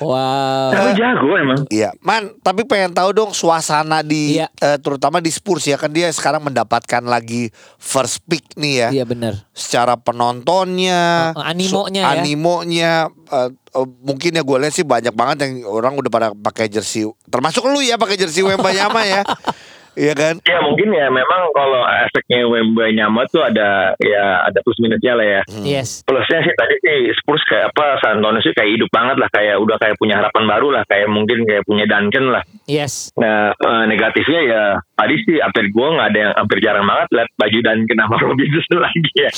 Wow. 0.00 0.72
Tapi 0.72 0.90
jago 0.96 1.28
emang. 1.36 1.60
Iya, 1.68 1.92
man. 2.00 2.32
Tapi 2.40 2.64
pengen 2.64 2.88
tahu 2.90 3.12
dong 3.12 3.30
suasana 3.30 4.00
di, 4.00 4.40
Iya. 4.40 4.48
eh, 4.56 4.80
terutama 4.80 5.20
di 5.20 5.28
Spurs 5.28 5.60
ya 5.62 5.76
kan 5.76 5.92
dia 5.92 6.08
sekarang 6.08 6.40
mendapatkan 6.42 7.04
lagi 7.04 7.52
first 7.76 8.24
pick 8.24 8.48
nih 8.56 8.74
ya. 8.78 8.88
Iya 8.90 9.04
benar. 9.04 9.44
Secara 9.52 10.00
penontonnya, 10.00 11.36
Oh, 11.36 11.44
animonya 11.44 11.68
su- 12.00 12.08
ya. 12.08 12.16
animonya, 12.16 12.92
eh, 13.28 13.48
eh, 13.52 13.86
mungkin 14.00 14.30
ya 14.32 14.42
gue 14.42 14.56
lihat 14.58 14.72
sih 14.72 14.88
banyak 14.88 15.12
banget 15.12 15.36
yang 15.44 15.68
orang 15.68 15.92
udah 15.94 16.08
pada 16.08 16.28
pakai 16.32 16.66
jersey, 16.66 17.04
termasuk 17.28 17.60
lu 17.62 17.78
ya 17.78 17.94
pakai 17.94 18.16
jersey 18.16 18.40
Wembanyama 18.40 19.04
ya, 19.04 19.20
iya 19.98 20.12
kan? 20.14 20.38
Ya 20.42 20.58
mungkin 20.62 20.90
ya 20.90 21.06
memang 21.08 21.50
kalau 21.50 21.82
efeknya 22.06 22.46
Wembanyama 22.46 23.26
tuh 23.28 23.42
ada 23.42 23.94
ya 23.98 24.46
ada 24.46 24.58
plus 24.62 24.78
minusnya 24.78 25.14
lah 25.16 25.26
ya. 25.26 25.40
Hmm. 25.48 25.64
Yes. 25.64 26.02
Plusnya 26.04 26.40
sih 26.42 26.54
tadi 26.54 26.74
sih 26.82 26.98
Spurs 27.18 27.42
kayak 27.46 27.72
apa 27.72 27.98
San 28.02 28.18
Antonio 28.20 28.42
sih 28.42 28.54
kayak 28.54 28.70
hidup 28.78 28.90
banget 28.90 29.16
lah 29.18 29.28
kayak 29.30 29.56
udah 29.58 29.76
kayak 29.78 29.96
punya 29.96 30.18
harapan 30.18 30.44
baru 30.46 30.68
lah 30.74 30.82
kayak 30.86 31.08
mungkin 31.10 31.42
kayak 31.46 31.64
punya 31.64 31.84
Duncan 31.86 32.24
lah. 32.30 32.42
Yes. 32.66 33.10
Nah 33.16 33.54
eh, 33.54 33.84
negatifnya 33.86 34.40
ya 34.44 34.62
tadi 34.94 35.14
sih 35.24 35.36
hampir 35.40 35.70
gue 35.70 35.86
nggak 35.96 36.08
ada 36.12 36.18
yang 36.18 36.32
hampir 36.36 36.58
jarang 36.60 36.86
banget 36.86 37.08
lihat 37.16 37.28
baju 37.38 37.58
Duncan 37.64 37.98
sama 37.98 38.16
Robinson 38.20 38.78
lagi 38.86 39.10
ya. 39.16 39.30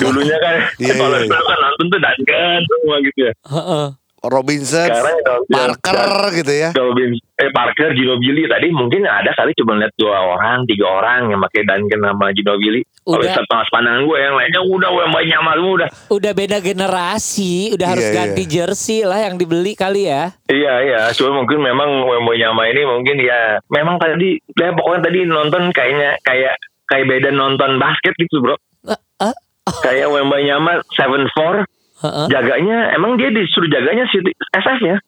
Dulunya 0.00 0.36
kan 0.40 0.56
Iya, 0.80 0.94
kalau 0.96 1.18
iya, 1.20 1.28
iya. 1.28 1.36
kan 1.36 1.58
nonton 1.60 1.86
tuh 1.92 2.00
Duncan 2.00 2.60
semua 2.64 2.96
gitu 3.04 3.20
ya. 3.28 3.32
Heeh. 3.44 3.86
Robinson, 4.24 4.88
Sekarang 4.88 5.16
ya, 5.20 5.34
Parker 5.52 6.12
gitu 6.40 6.52
ya. 6.52 6.70
Robin, 6.72 7.10
eh 7.14 7.50
Parker, 7.52 7.92
Ginobili 7.92 8.48
tadi 8.48 8.72
mungkin 8.72 9.04
ada 9.04 9.30
kali 9.36 9.52
cuma 9.56 9.76
lihat 9.76 9.92
dua 10.00 10.16
orang, 10.36 10.64
tiga 10.64 10.86
orang 10.88 11.28
yang 11.28 11.40
pakai 11.44 11.62
Duncan 11.68 12.00
sama 12.00 12.32
Ginobili. 12.32 12.80
Kalau 13.04 13.20
Udah. 13.20 13.36
setengah 13.36 13.66
pandangan 13.68 14.02
gue 14.08 14.18
yang 14.18 14.34
lainnya 14.34 14.62
udah 14.64 14.88
gue 14.88 15.04
banyak 15.12 15.40
malu 15.44 15.66
udah. 15.76 15.88
Udah 16.08 16.32
beda 16.32 16.58
generasi, 16.64 17.76
udah 17.76 17.86
harus 17.92 18.08
Iya, 18.08 18.14
ganti 18.16 18.44
jersey 18.48 19.00
lah 19.04 19.20
yang 19.20 19.36
dibeli 19.36 19.76
kali 19.76 20.08
ya. 20.08 20.32
Iya 20.48 20.74
iya, 20.84 21.00
cuma 21.12 21.44
mungkin 21.44 21.60
memang 21.60 22.04
Wembanyama 22.04 22.64
ini 22.68 22.82
mungkin 22.88 23.16
ya 23.20 23.60
memang 23.68 24.00
tadi 24.00 24.40
ya 24.56 24.72
pokoknya 24.72 25.00
tadi 25.04 25.18
nonton 25.28 25.62
kayaknya 25.72 26.16
kayak 26.24 26.56
kayak 26.88 27.06
beda 27.08 27.28
nonton 27.32 27.76
basket 27.76 28.14
gitu 28.16 28.40
bro. 28.40 28.56
Eh, 28.88 29.00
eh, 29.24 29.34
Kayak 29.80 30.12
Wembanyama 30.12 30.84
7-4 30.92 31.64
jaganya 32.28 32.92
emang 32.94 33.16
dia 33.16 33.30
disuruh 33.32 33.68
jaganya 33.68 34.04
si 34.10 34.20
SF 34.52 34.80
ya. 34.84 34.96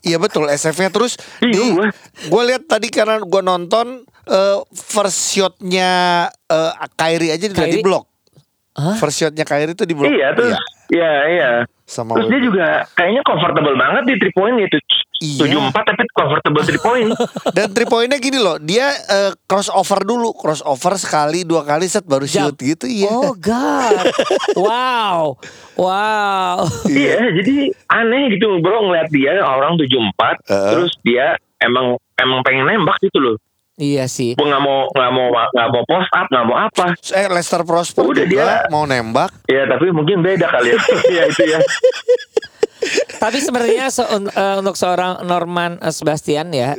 Iya 0.00 0.16
betul 0.16 0.48
SF-nya 0.48 0.88
terus 0.88 1.20
di 1.44 1.52
Bingung 1.52 1.76
gue. 1.76 1.88
gue 2.32 2.42
lihat 2.48 2.64
tadi 2.64 2.88
karena 2.88 3.20
gue 3.20 3.42
nonton 3.44 4.00
eh, 4.24 4.58
first 4.72 5.36
shotnya 5.36 6.24
eh, 6.48 6.72
Kyrie 6.96 7.36
aja 7.36 7.52
udah 7.52 7.68
Kyrie? 7.68 7.74
di 7.76 7.84
blok. 7.84 8.04
Hah? 8.80 8.96
First 8.96 9.20
shotnya 9.20 9.44
Kyrie 9.44 9.76
itu 9.76 9.84
di 9.84 9.92
blok. 9.92 10.08
Iya 10.08 10.32
terus 10.32 10.56
iya 10.88 11.12
iya. 11.28 11.50
Sama 11.84 12.16
Terus 12.16 12.32
dia 12.32 12.40
juga 12.40 12.66
kayaknya 12.96 13.22
comfortable 13.28 13.76
banget 13.76 14.02
di 14.08 14.14
three 14.24 14.32
point 14.32 14.56
itu. 14.56 14.78
Iya. 15.20 15.44
Tujuh 15.44 15.60
empat 15.68 15.84
tapi 15.84 16.08
comfortable 16.16 16.64
three 16.64 16.80
point. 16.80 17.12
Dan 17.56 17.76
three 17.76 17.84
pointnya 17.84 18.16
gini 18.16 18.40
loh, 18.40 18.56
dia 18.56 18.88
eh, 18.88 19.36
crossover 19.44 20.00
dulu, 20.00 20.32
crossover 20.32 20.96
sekali 20.96 21.44
dua 21.44 21.60
kali 21.60 21.84
set 21.84 22.08
baru 22.08 22.24
Jam. 22.24 22.48
shoot 22.48 22.56
gitu 22.56 22.88
iya. 22.88 23.12
Oh 23.12 23.36
God. 23.36 24.00
wow. 24.64 25.36
Wow. 25.76 26.64
iya, 26.88 27.20
jadi 27.36 27.68
aneh 27.88 28.32
gitu 28.32 28.60
bro 28.60 28.80
ngeliat 28.88 29.12
dia 29.12 29.36
orang 29.40 29.76
tujuh 29.76 30.00
empat, 30.00 30.40
terus 30.44 30.96
dia 31.04 31.36
emang 31.60 32.00
emang 32.16 32.40
pengen 32.40 32.64
nembak 32.64 32.96
gitu 33.00 33.20
loh. 33.20 33.36
iya 33.76 34.04
sih. 34.08 34.36
Gue 34.36 34.44
nggak 34.44 34.60
mau 34.60 34.88
nggak 34.92 35.10
mau 35.10 35.26
nggak 35.32 35.68
mau 35.68 35.82
post 35.84 36.10
up, 36.12 36.26
nggak 36.28 36.44
mau 36.44 36.56
apa. 36.64 36.84
Eh 37.12 37.28
Lester 37.28 37.64
Prosper 37.64 38.04
Udah 38.04 38.24
juga 38.24 38.64
dia. 38.64 38.68
mau 38.68 38.84
nembak. 38.84 39.32
Ya 39.48 39.64
tapi 39.64 39.88
mungkin 39.88 40.20
beda 40.20 40.48
kali 40.48 40.76
ya. 40.76 40.80
ya 41.16 41.22
itu 41.28 41.44
ya. 41.44 41.60
Tapi 43.16 43.38
sebenarnya 43.38 43.88
se- 43.88 44.08
un- 44.08 44.28
eh, 44.28 44.56
untuk 44.56 44.74
seorang 44.74 45.22
Norman 45.22 45.76
eh, 45.78 45.90
Sebastian 45.90 46.50
ya, 46.50 46.74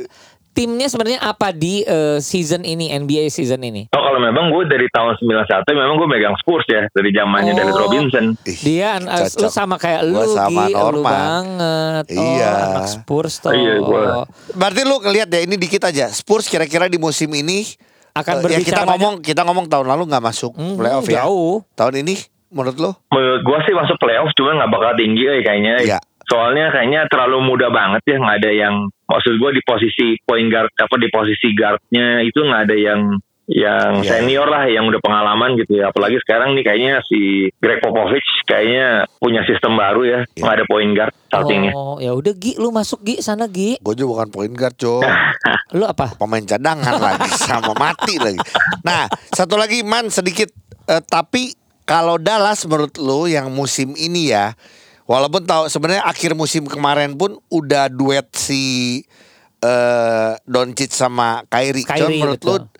timnya 0.50 0.84
sebenarnya 0.84 1.20
apa 1.20 1.48
di 1.48 1.80
eh, 1.80 2.18
season 2.18 2.60
ini 2.60 2.90
NBA 2.90 3.28
season 3.28 3.62
ini? 3.62 3.88
Oh 3.88 4.02
kalau 4.02 4.18
memang 4.18 4.50
gue 4.50 4.66
dari 4.66 4.84
tahun 4.86 5.16
91 5.16 5.64
memang 5.70 5.96
gue 5.96 6.08
megang 6.10 6.36
Spurs 6.36 6.66
ya 6.66 6.84
dari 6.88 7.10
zamannya 7.10 7.52
Oh. 7.52 7.58
David 7.58 7.76
Robinson. 7.78 8.24
Dia 8.60 8.98
eh, 8.98 9.26
lu 9.32 9.48
sama 9.48 9.76
kayak 9.76 10.02
lu, 10.04 10.18
Gua 10.18 10.26
sama 10.28 10.62
Gi, 10.62 10.68
lu 10.68 10.76
Norman. 10.76 11.08
banget. 11.08 12.04
Oh, 12.10 12.24
Iya. 12.28 12.52
anak 12.68 12.86
Spurs 12.90 13.34
tuh. 13.38 13.50
Iya, 13.50 13.74
gua. 13.78 14.26
Berarti 14.50 14.80
lu 14.82 14.96
lihat 15.06 15.28
ya 15.28 15.40
ini 15.40 15.54
dikit 15.54 15.82
aja. 15.84 16.06
Spurs 16.08 16.44
kira-kira 16.44 16.86
di 16.86 16.96
musim 16.96 17.30
ini 17.30 17.64
Akan 18.12 18.44
eh, 18.44 18.50
ya 18.50 18.60
kita 18.60 18.76
berbicara 18.76 18.84
ngomong 18.90 19.14
kita 19.18 19.40
ngomong 19.40 19.66
tahun 19.66 19.88
lalu 19.88 20.04
nggak 20.04 20.20
masuk 20.22 20.52
Hmm, 20.52 20.76
playoff 20.76 21.06
ya. 21.06 21.24
jauh. 21.24 21.64
Tahun 21.72 21.96
ini 21.96 22.20
menurut 22.52 22.76
lo? 22.76 22.90
Menurut 23.08 23.42
gue 23.42 23.58
sih 23.64 23.74
masuk 23.74 23.96
playoff 23.96 24.30
cuma 24.32 24.54
nggak 24.54 24.70
bakal 24.70 24.92
tinggi 24.94 25.24
eh, 25.24 25.40
kayaknya. 25.40 25.74
Iya. 25.80 25.98
Soalnya 26.22 26.70
kayaknya 26.70 27.10
terlalu 27.10 27.42
muda 27.42 27.68
banget 27.68 28.00
ya 28.06 28.16
nggak 28.16 28.38
ada 28.38 28.50
yang 28.52 28.74
maksud 29.04 29.34
gue 29.36 29.50
di 29.52 29.62
posisi 29.62 30.06
point 30.22 30.48
guard 30.48 30.70
apa 30.72 30.94
di 30.96 31.08
posisi 31.08 31.50
guardnya 31.52 32.22
itu 32.22 32.38
nggak 32.38 32.62
ada 32.68 32.76
yang 32.76 33.00
yang 33.44 34.00
Iya. 34.00 34.22
senior 34.22 34.46
lah 34.46 34.64
yang 34.64 34.86
udah 34.86 35.02
pengalaman 35.02 35.58
gitu 35.58 35.82
ya 35.82 35.90
apalagi 35.90 36.14
sekarang 36.22 36.54
nih 36.54 36.62
kayaknya 36.62 37.02
si 37.04 37.50
Greg 37.58 37.82
Popovich 37.82 38.24
kayaknya 38.46 39.04
punya 39.18 39.42
sistem 39.44 39.74
baru 39.74 40.06
ya 40.06 40.20
Iya. 40.30 40.40
nggak 40.40 40.56
ada 40.56 40.66
point 40.70 40.92
guard 40.94 41.12
startingnya 41.26 41.72
Oh, 41.74 41.98
ya 41.98 42.14
udah 42.14 42.32
Gi, 42.32 42.56
lu 42.56 42.70
masuk 42.70 43.02
Gi 43.02 43.18
sana 43.18 43.50
Gi. 43.50 43.82
Gue 43.82 43.94
juga 43.98 44.22
bukan 44.22 44.28
point 44.30 44.54
guard, 44.54 44.78
Cok. 44.78 45.02
Lu 45.76 45.84
apa? 45.84 46.12
Pemain 46.14 46.44
cadangan 46.44 46.96
lagi 46.96 47.28
sama 47.48 47.72
mati 47.74 48.20
lagi. 48.20 48.36
Nah, 48.84 49.08
satu 49.28 49.56
lagi 49.56 49.80
Man 49.80 50.08
sedikit 50.08 50.52
eh, 50.86 51.00
tapi 51.02 51.48
kalau 51.82 52.16
Dallas 52.16 52.62
menurut 52.64 52.94
lu 52.96 53.26
yang 53.26 53.50
musim 53.50 53.94
ini 53.94 54.30
ya 54.30 54.54
walaupun 55.04 55.44
tahu 55.44 55.66
sebenarnya 55.66 56.06
akhir 56.06 56.32
musim 56.32 56.64
kemarin 56.64 57.14
pun 57.14 57.36
udah 57.48 57.90
duet 57.90 58.26
si 58.34 59.02
eh 59.62 60.32
Doncic 60.42 60.90
sama 60.90 61.46
Kyrie. 61.46 61.86
Cuman 61.86 61.98
Kyrie, 62.10 62.18
menurut 62.18 62.40
betul. 62.42 62.66
lu 62.66 62.70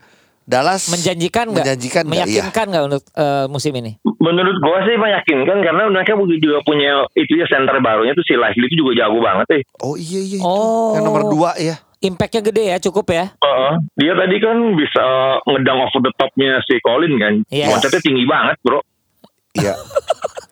Dallas 0.43 0.91
Menjanjikan 0.91 1.55
nggak? 1.55 1.63
Menjanjikan 1.63 2.03
nggak? 2.03 2.17
Iya. 2.19 2.27
Meyakinkan 2.27 2.67
nggak 2.67 2.85
untuk 2.91 3.03
eh, 3.15 3.47
musim 3.47 3.73
ini? 3.79 3.93
menurut 4.23 4.55
gue 4.63 4.79
sih 4.87 4.95
meyakinkan 4.95 5.59
karena 5.67 5.83
mereka 5.91 6.15
juga 6.15 6.63
punya 6.63 7.07
itu 7.19 7.35
ya 7.35 7.47
center 7.51 7.83
barunya 7.83 8.15
tuh 8.15 8.23
si 8.23 8.39
Lively 8.39 8.71
itu 8.71 8.87
juga 8.87 9.03
jago 9.03 9.19
banget 9.19 9.47
eh 9.59 9.63
Oh 9.83 9.99
iya 9.99 10.23
iya. 10.23 10.39
itu. 10.39 10.47
Oh. 10.47 10.95
Yang 10.95 11.05
nomor 11.07 11.23
dua 11.27 11.51
ya. 11.59 11.75
Impactnya 12.03 12.43
gede 12.43 12.65
ya, 12.67 12.77
cukup 12.83 13.15
ya. 13.15 13.31
Heeh. 13.39 13.73
dia 13.95 14.15
tadi 14.19 14.37
kan 14.43 14.59
bisa 14.75 15.05
ngedang 15.47 15.79
over 15.87 16.03
the 16.03 16.11
topnya 16.19 16.59
si 16.67 16.75
Colin 16.83 17.15
kan 17.19 17.35
Yes. 17.47 17.71
loncatnya 17.71 18.03
tinggi 18.03 18.25
banget 18.27 18.59
bro 18.63 18.83
Iya. 19.57 19.75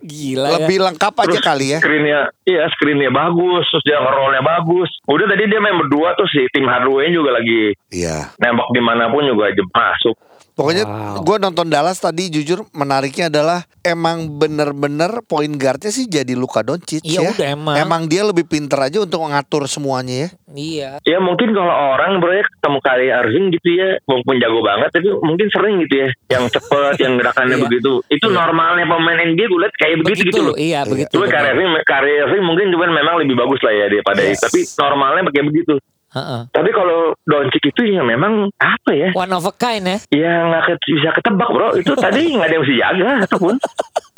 Gila 0.01 0.49
ya. 0.49 0.53
Lebih 0.65 0.79
lengkap 0.81 1.13
aja 1.13 1.29
Terus 1.29 1.45
kali 1.45 1.67
ya. 1.77 1.79
Screennya, 1.79 2.21
iya 2.49 2.65
screennya 2.73 3.13
bagus, 3.13 3.69
terus 3.69 3.85
dia 3.85 4.01
rollnya 4.01 4.41
bagus. 4.41 4.89
Udah 5.05 5.29
tadi 5.29 5.45
dia 5.45 5.61
main 5.61 5.77
berdua 5.77 6.17
tuh 6.17 6.25
si 6.33 6.41
tim 6.57 6.65
Hardaway 6.65 7.13
juga 7.13 7.37
lagi 7.37 7.77
Iya. 7.93 8.33
nembak 8.41 8.73
di 8.73 8.81
mana 8.81 9.13
pun 9.13 9.29
juga 9.29 9.53
aja 9.53 9.61
masuk. 9.61 10.17
Pokoknya 10.61 10.85
Wow. 10.85 11.25
gue 11.25 11.37
nonton 11.39 11.67
Dallas 11.67 11.97
tadi 11.97 12.29
jujur 12.29 12.69
menariknya 12.71 13.27
adalah 13.27 13.65
emang 13.81 14.29
bener-bener 14.31 15.25
point 15.25 15.49
guardnya 15.51 15.89
sih 15.89 16.05
jadi 16.05 16.33
Luka 16.33 16.61
Doncic 16.61 17.01
Iya, 17.01 17.21
ya. 17.23 17.31
udah 17.33 17.49
emang. 17.51 17.77
Emang 17.77 18.03
dia 18.05 18.21
lebih 18.23 18.45
pinter 18.45 18.77
aja 18.79 19.01
untuk 19.01 19.21
mengatur 19.21 19.65
semuanya 19.65 20.13
ya. 20.15 20.29
Iya. 20.51 20.91
Ya 21.03 21.19
mungkin 21.19 21.51
kalau 21.51 21.71
orang 21.71 22.19
bro 22.19 22.31
ya 22.31 22.45
ketemu 22.45 22.79
kali 22.81 23.07
Irving 23.09 23.47
gitu 23.53 23.69
ya 23.73 23.89
Walaupun 24.03 24.35
jago 24.37 24.61
banget 24.61 24.91
tapi 24.91 25.09
mungkin 25.17 25.47
sering 25.49 25.75
gitu 25.81 25.95
ya 25.97 26.09
Yang 26.29 26.45
cepet, 26.53 26.95
yang 26.99 27.15
gerakannya 27.17 27.57
Iya. 27.57 27.65
begitu 27.65 27.93
Itu 28.09 28.27
normalnya 28.29 28.85
pemain 28.85 29.19
NBA 29.23 29.47
gue 29.47 29.61
liat 29.61 29.75
kayak 29.75 29.97
begitu, 30.03 30.29
gitu 30.29 30.41
loh 30.43 30.55
Iya, 30.55 30.85
begitu. 30.85 31.15
Kyrie 31.17 31.51
Irving, 31.51 31.71
Kyrie 31.83 32.19
Irving 32.21 32.43
mungkin 32.45 32.67
cuman 32.69 32.91
memang 32.93 33.15
lebih 33.17 33.35
bagus 33.35 33.61
lah 33.63 33.73
ya 33.73 33.87
daripada 33.89 34.21
Yes. 34.21 34.37
itu 34.37 34.45
Tapi 34.45 34.61
normalnya 34.77 35.23
kayak 35.31 35.47
begitu 35.49 35.75
Heeh. 36.11 36.41
Tapi 36.51 36.71
kalau 36.71 37.15
Doncic 37.23 37.63
itu 37.65 37.83
ya 37.87 38.03
memang 38.03 38.51
apa 38.57 38.91
ya 38.91 39.09
One 39.13 39.31
of 39.31 39.47
a 39.47 39.53
kind 39.53 39.85
ya. 39.85 39.99
Ya 40.11 40.33
nggak 40.43 40.63
ke- 40.75 40.91
bisa 40.91 41.15
ketebak 41.15 41.49
bro 41.49 41.71
Itu 41.73 41.95
tadi 41.95 42.35
nggak 42.35 42.47
ada 42.47 42.55
yang 42.55 42.65
bisa 42.65 42.77
jaga 42.81 43.11
ataupun 43.25 43.55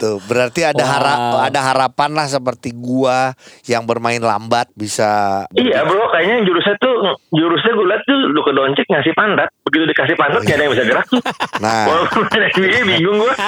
Tuh, 0.00 0.16
berarti 0.24 0.64
ada 0.64 0.80
Wow. 0.80 0.92
harap 0.96 1.18
ada 1.44 1.60
harapan 1.60 2.10
lah 2.16 2.24
seperti 2.24 2.72
gua 2.72 3.36
yang 3.68 3.84
bermain 3.84 4.16
lambat 4.16 4.72
bisa 4.72 5.44
Iya 5.52 5.84
bro 5.84 6.08
kayaknya 6.08 6.48
jurusnya 6.48 6.74
tuh 6.80 6.94
Jurusnya 7.30 7.72
gue 7.72 7.86
liat 7.86 8.02
tuh 8.02 8.18
Luka 8.32 8.50
Doncic 8.50 8.88
ngasih 8.88 9.12
pantat 9.12 9.52
Begitu 9.60 9.84
dikasih 9.86 10.16
pantat 10.16 10.40
Gak 10.40 10.56
ada 10.56 10.62
yang 10.64 10.72
bisa 10.72 10.84
gerak 10.88 11.06
Nah, 11.64 11.84
Walaupun 11.84 12.24
ada 12.26 12.48
NBA 12.48 12.80
bingung 12.88 13.16
gue 13.20 13.32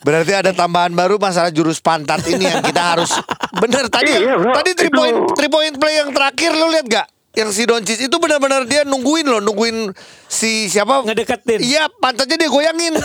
berarti 0.00 0.32
ada 0.32 0.50
tambahan 0.50 0.90
baru 0.90 1.20
masalah 1.20 1.52
jurus 1.52 1.78
pantat 1.78 2.24
ini 2.24 2.42
yang 2.42 2.64
kita 2.64 2.96
harus 2.96 3.12
bener 3.52 3.84
tadi. 3.86 4.16
Iya, 4.16 4.34
bro. 4.34 4.52
tadi 4.56 4.70
three 4.72 4.88
point 4.88 5.16
three 5.36 5.52
point 5.52 5.76
play 5.76 6.00
yang 6.00 6.10
terakhir 6.10 6.50
lu 6.50 6.72
lihat 6.72 6.86
gak? 6.88 7.06
Yang 7.30 7.48
si 7.52 7.62
Doncic 7.62 7.98
itu 8.00 8.16
benar-benar 8.16 8.64
dia 8.64 8.82
nungguin 8.82 9.22
loh, 9.22 9.38
nungguin 9.38 9.92
si 10.26 10.66
siapa? 10.66 11.04
Ngedeketin. 11.04 11.60
Iya, 11.62 11.86
pantatnya 12.00 12.34
dia 12.34 12.48
goyangin. 12.48 12.96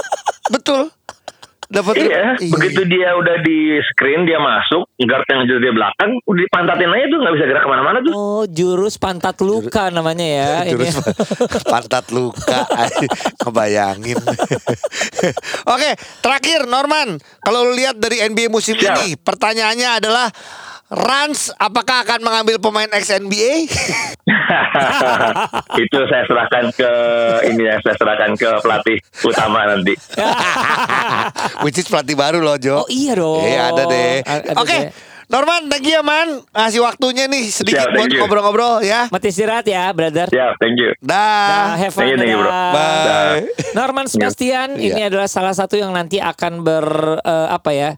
Betul. 0.54 0.88
Dapat 1.74 1.94
Iya, 1.98 2.38
begitu 2.38 2.80
dia 2.86 3.18
udah 3.18 3.36
di 3.42 3.82
screen 3.90 4.22
dia 4.24 4.38
masuk, 4.38 4.86
guard 5.02 5.26
yang 5.26 5.42
jadi 5.50 5.60
dia 5.68 5.72
belakang, 5.74 6.10
udah 6.22 6.40
dipantatin 6.46 6.90
aja 6.94 7.06
tuh 7.10 7.18
nggak 7.18 7.34
bisa 7.34 7.44
gerak 7.50 7.62
ke 7.66 7.70
mana-mana 7.70 7.98
tuh. 7.98 8.12
Oh, 8.14 8.44
jurus 8.46 8.94
pantat 8.94 9.36
luka 9.42 9.90
namanya 9.90 10.22
ya. 10.22 10.48
Jurus 10.70 10.94
ini. 10.94 11.12
pantat 11.74 12.06
luka 12.14 12.62
Ngebayangin 13.42 14.18
Oke 15.74 15.90
terakhir 16.20 16.66
Norman 16.68 17.18
Kalau 17.42 17.66
lu 17.66 17.72
lihat 17.74 17.98
dari 17.98 18.22
NBA 18.22 18.48
musim 18.50 18.76
Siap. 18.78 19.02
ini 19.02 19.18
Pertanyaannya 19.18 19.90
adalah 20.02 20.26
Rans 20.94 21.50
apakah 21.56 22.06
akan 22.06 22.22
mengambil 22.22 22.56
pemain 22.56 22.86
ex 22.88 23.10
NBA? 23.10 23.66
Itu 25.76 25.98
saya 26.06 26.22
serahkan 26.24 26.70
ke 26.70 26.90
ini 27.50 27.66
ya, 27.66 27.76
saya 27.82 27.98
serahkan 27.98 28.38
ke 28.38 28.50
pelatih 28.60 28.98
utama 29.22 29.66
nanti. 29.66 29.98
Which 31.66 31.76
is 31.76 31.86
pelatih 31.86 32.14
baru 32.14 32.38
loh 32.38 32.56
Jo 32.56 32.82
Oh 32.82 32.88
iya 32.88 33.12
dong. 33.12 33.42
Iya 33.42 33.60
ada 33.68 33.82
deh 33.84 34.14
Oke 34.54 34.70
deh. 34.70 34.82
Norman 35.24 35.66
thank 35.66 35.82
you 35.82 35.96
ya 35.96 36.04
man 36.04 36.44
Ngasih 36.46 36.84
waktunya 36.84 37.24
nih 37.24 37.48
sedikit 37.48 37.80
Siap, 37.80 37.90
buat 37.90 37.98
thank 37.98 38.12
you. 38.12 38.20
ngobrol-ngobrol 38.20 38.84
ya 38.84 39.08
Mati 39.08 39.32
istirahat 39.32 39.64
ya, 39.64 39.88
brother. 39.90 40.28
Ya, 40.30 40.52
thank 40.58 40.76
you. 40.76 40.92
Dah 41.00 41.74
have 41.74 41.90
fun, 41.90 42.04
Thank 42.04 42.12
you, 42.12 42.18
thank 42.20 42.30
you, 42.30 42.38
bro. 42.38 42.52
Bye 42.52 43.42
Norman 43.72 44.06
Sebastian 44.06 44.76
Iya. 44.76 44.94
ini 44.94 45.00
adalah 45.02 45.26
salah 45.26 45.56
satu 45.56 45.74
yang 45.74 45.90
nanti 45.90 46.20
akan 46.20 46.60
ber 46.60 46.86
eh, 47.18 47.48
apa 47.50 47.70
ya 47.72 47.90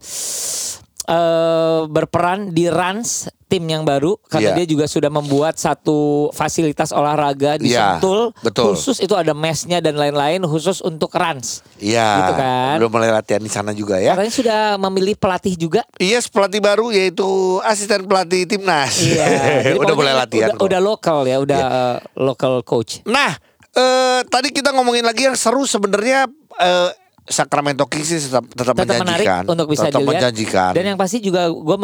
eh, 1.07 1.81
berperan 1.87 2.51
di 2.51 2.67
Rans 2.67 3.09
tim 3.45 3.63
yang 3.63 3.83
baru 3.83 4.19
karena 4.25 4.53
Iya. 4.53 4.59
dia 4.59 4.67
juga 4.69 4.85
sudah 4.85 5.07
membuat 5.07 5.55
satu 5.55 6.29
fasilitas 6.31 6.91
olahraga 6.91 7.55
di 7.57 7.71
Iya, 7.71 7.95
Sentul 7.95 8.35
betul. 8.41 8.75
khusus 8.75 8.99
itu 8.99 9.15
ada 9.15 9.31
mesnya 9.33 9.79
dan 9.79 9.95
lain-lain 9.95 10.43
khusus 10.43 10.79
untuk 10.81 11.11
Rans 11.11 11.63
Iya 11.77 12.11
Gitu 12.21 12.33
kan. 12.35 12.75
Udah 12.77 12.91
mulai 12.91 13.11
latihan 13.11 13.39
di 13.39 13.49
sana 13.49 13.71
juga 13.71 13.97
ya 13.97 14.13
katanya 14.13 14.35
sudah 14.35 14.61
memilih 14.81 15.15
pelatih 15.15 15.55
juga 15.55 15.87
Iya 15.95 16.19
pelatih 16.25 16.59
baru 16.59 16.91
yaitu 16.91 17.23
asisten 17.63 18.03
pelatih 18.05 18.45
timnas. 18.45 18.99
Iya, 18.99 19.25
jadi 19.69 19.79
udah 19.79 19.95
mulai 19.95 20.15
latihan. 20.17 20.51
udah, 20.51 20.57
kok. 20.57 20.67
udah 20.67 20.81
lokal 20.81 21.19
ya 21.23 21.37
udah 21.39 21.57
Iya. 21.57 21.71
eh, 21.71 21.97
local 22.19 22.55
coach 22.61 23.07
Nah, 23.07 23.31
eh, 23.73 24.21
tadi 24.27 24.51
kita 24.51 24.71
ngomongin 24.71 25.03
lagi 25.03 25.23
yang 25.25 25.39
seru 25.39 25.63
sebenarnya 25.63 26.27
eh, 26.57 26.91
Sacramento 27.27 27.85
Kings 27.91 28.07
sih 28.07 28.23
tetap, 28.23 28.47
tetap, 28.55 28.75
tetap 28.79 29.03
menarik 29.03 29.27
untuk 29.51 29.67
bisa 29.67 29.91
tetap 29.91 30.01
dilihat. 30.01 30.31
menjanjikan. 30.31 30.73
Dan 30.79 30.85
yang 30.95 30.99
pasti 30.99 31.19
juga 31.19 31.51
gue 31.51 31.77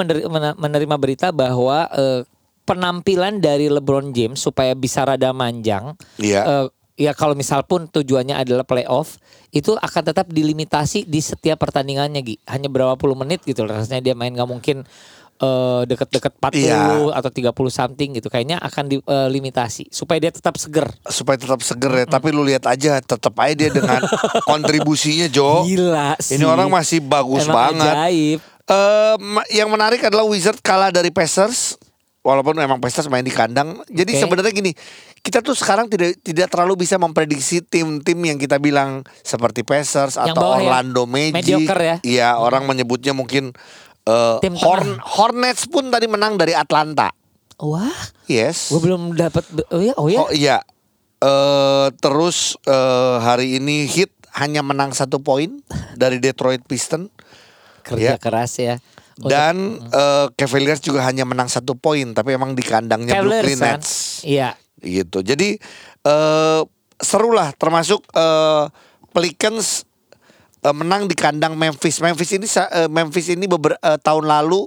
menerima 0.54 0.96
berita 0.96 1.34
bahwa 1.34 1.90
eh, 1.90 2.22
penampilan 2.62 3.42
dari 3.42 3.66
LeBron 3.66 4.14
James 4.14 4.38
supaya 4.38 4.72
bisa 4.78 5.02
rada 5.02 5.34
manjang. 5.34 5.98
Iya. 6.22 6.40
eh, 6.46 6.66
ya 6.94 7.12
kalau 7.16 7.34
misal 7.34 7.66
pun 7.66 7.88
tujuannya 7.90 8.38
adalah 8.38 8.62
playoff 8.62 9.18
itu 9.50 9.74
akan 9.74 10.02
tetap 10.12 10.30
dilimitasi 10.30 11.08
di 11.08 11.18
setiap 11.18 11.58
pertandingannya 11.58 12.22
Gi. 12.22 12.36
Hanya 12.46 12.68
berapa 12.70 12.94
puluh 12.94 13.18
menit 13.18 13.42
gitu 13.42 13.66
rasanya 13.66 13.98
dia 13.98 14.14
main 14.14 14.30
nggak 14.30 14.46
mungkin 14.48 14.86
eh, 15.42 15.82
deket-deket 15.84 16.32
40 16.38 16.54
Iya. 16.62 17.10
atau 17.12 17.28
30 17.28 17.50
something 17.68 18.14
gitu 18.14 18.26
kayaknya 18.26 18.56
akan 18.56 18.86
dilimitasi 18.88 19.90
supaya 19.90 20.18
dia 20.18 20.30
tetap 20.30 20.54
seger. 20.54 20.86
supaya 21.04 21.34
tetap 21.34 21.58
seger 21.60 21.92
ya. 21.92 22.06
Tapi 22.06 22.30
lu 22.30 22.42
lihat 22.42 22.62
aja 22.64 22.98
tetap 22.98 23.34
aja 23.36 23.52
dia 23.52 23.68
dengan 23.68 23.98
kontribusinya 24.48 25.26
Jo. 25.26 25.62
Gila 25.62 26.14
sih. 26.16 26.36
Ini 26.36 26.44
orang 26.44 26.68
masih 26.68 27.00
bagus 27.00 27.44
Emang 27.44 27.74
banget. 27.74 27.92
ajaib. 27.92 28.38
Eh, 28.62 29.14
ma- 29.18 29.48
yang 29.48 29.66
menarik 29.66 29.98
adalah 30.00 30.22
Wizard 30.22 30.60
kalah 30.60 30.88
dari 30.88 31.10
Pacers. 31.10 31.74
Walaupun 32.22 32.54
memang 32.54 32.78
Pacers 32.78 33.10
main 33.10 33.20
di 33.20 33.34
kandang. 33.34 33.82
Jadi 33.90 34.14
Oke. 34.14 34.20
sebenarnya 34.22 34.54
gini, 34.54 34.70
kita 35.18 35.42
tuh 35.42 35.58
sekarang 35.58 35.90
tidak 35.90 36.22
tidak 36.22 36.46
terlalu 36.46 36.78
bisa 36.78 36.94
memprediksi 36.94 37.58
tim-tim 37.60 38.14
yang 38.16 38.38
kita 38.38 38.62
bilang 38.62 39.02
seperti 39.18 39.66
Pacers 39.66 40.14
Yang 40.14 40.30
atau 40.30 40.54
ya. 40.54 40.62
Orlando 40.62 41.02
Magic. 41.04 41.34
Mediocre 41.34 41.82
ya. 41.82 41.96
Iya, 42.00 42.28
orang 42.38 42.62
menyebutnya 42.64 43.10
mungkin 43.10 43.50
eh, 44.04 44.36
Tim 44.40 44.54
Horn- 44.54 44.98
tengah. 44.98 45.06
Hornets 45.08 45.64
pun 45.64 45.88
tadi 45.88 46.06
menang 46.06 46.34
dari 46.34 46.52
Atlanta. 46.52 47.10
Wah, 47.56 47.94
Yes. 48.26 48.68
gue 48.68 48.80
belum 48.80 49.14
dapat. 49.14 49.46
Oh 49.70 49.78
ya, 49.78 49.94
oh 49.94 50.08
ya. 50.08 50.18
Oh 50.18 50.30
iya. 50.30 50.58
Eh 51.18 51.88
terus 51.96 52.58
eh, 52.64 53.16
hari 53.18 53.56
ini 53.56 53.86
Heat 53.86 54.10
hanya 54.34 54.60
menang 54.60 54.90
satu 54.90 55.18
poin 55.18 55.62
dari 55.94 56.18
Detroit 56.18 56.62
Pistons. 56.62 57.12
kerja 57.82 58.14
ya. 58.14 58.18
keras 58.18 58.52
ya. 58.56 58.78
Untuk- 59.14 59.28
Dan 59.28 59.54
eh, 59.84 60.26
Cavaliers 60.34 60.78
juga 60.78 61.02
hanya 61.02 61.22
menang 61.22 61.46
satu 61.46 61.74
poin, 61.74 62.10
tapi 62.10 62.32
emang 62.32 62.54
di 62.54 62.62
kandangnya 62.62 63.14
Cavaliers, 63.14 63.42
Brooklyn 63.44 63.60
kan? 63.60 63.78
Nets, 63.78 63.92
Iya. 64.22 64.54
gitu. 64.80 65.20
Jadi 65.20 65.58
eh 66.02 66.60
seru 66.98 67.30
lah, 67.30 67.50
termasuk 67.52 68.02
eh, 68.08 68.64
Pelicans 69.12 69.84
eh, 70.62 70.74
menang 70.74 71.04
di 71.04 71.14
kandang 71.14 71.58
Memphis. 71.58 71.98
Memphis 71.98 72.30
ini 72.32 72.46
eh, 72.46 72.88
Memphis 72.88 73.28
ini 73.28 73.44
beber, 73.44 73.76
eh, 73.78 73.98
tahun 73.98 74.26
lalu 74.26 74.66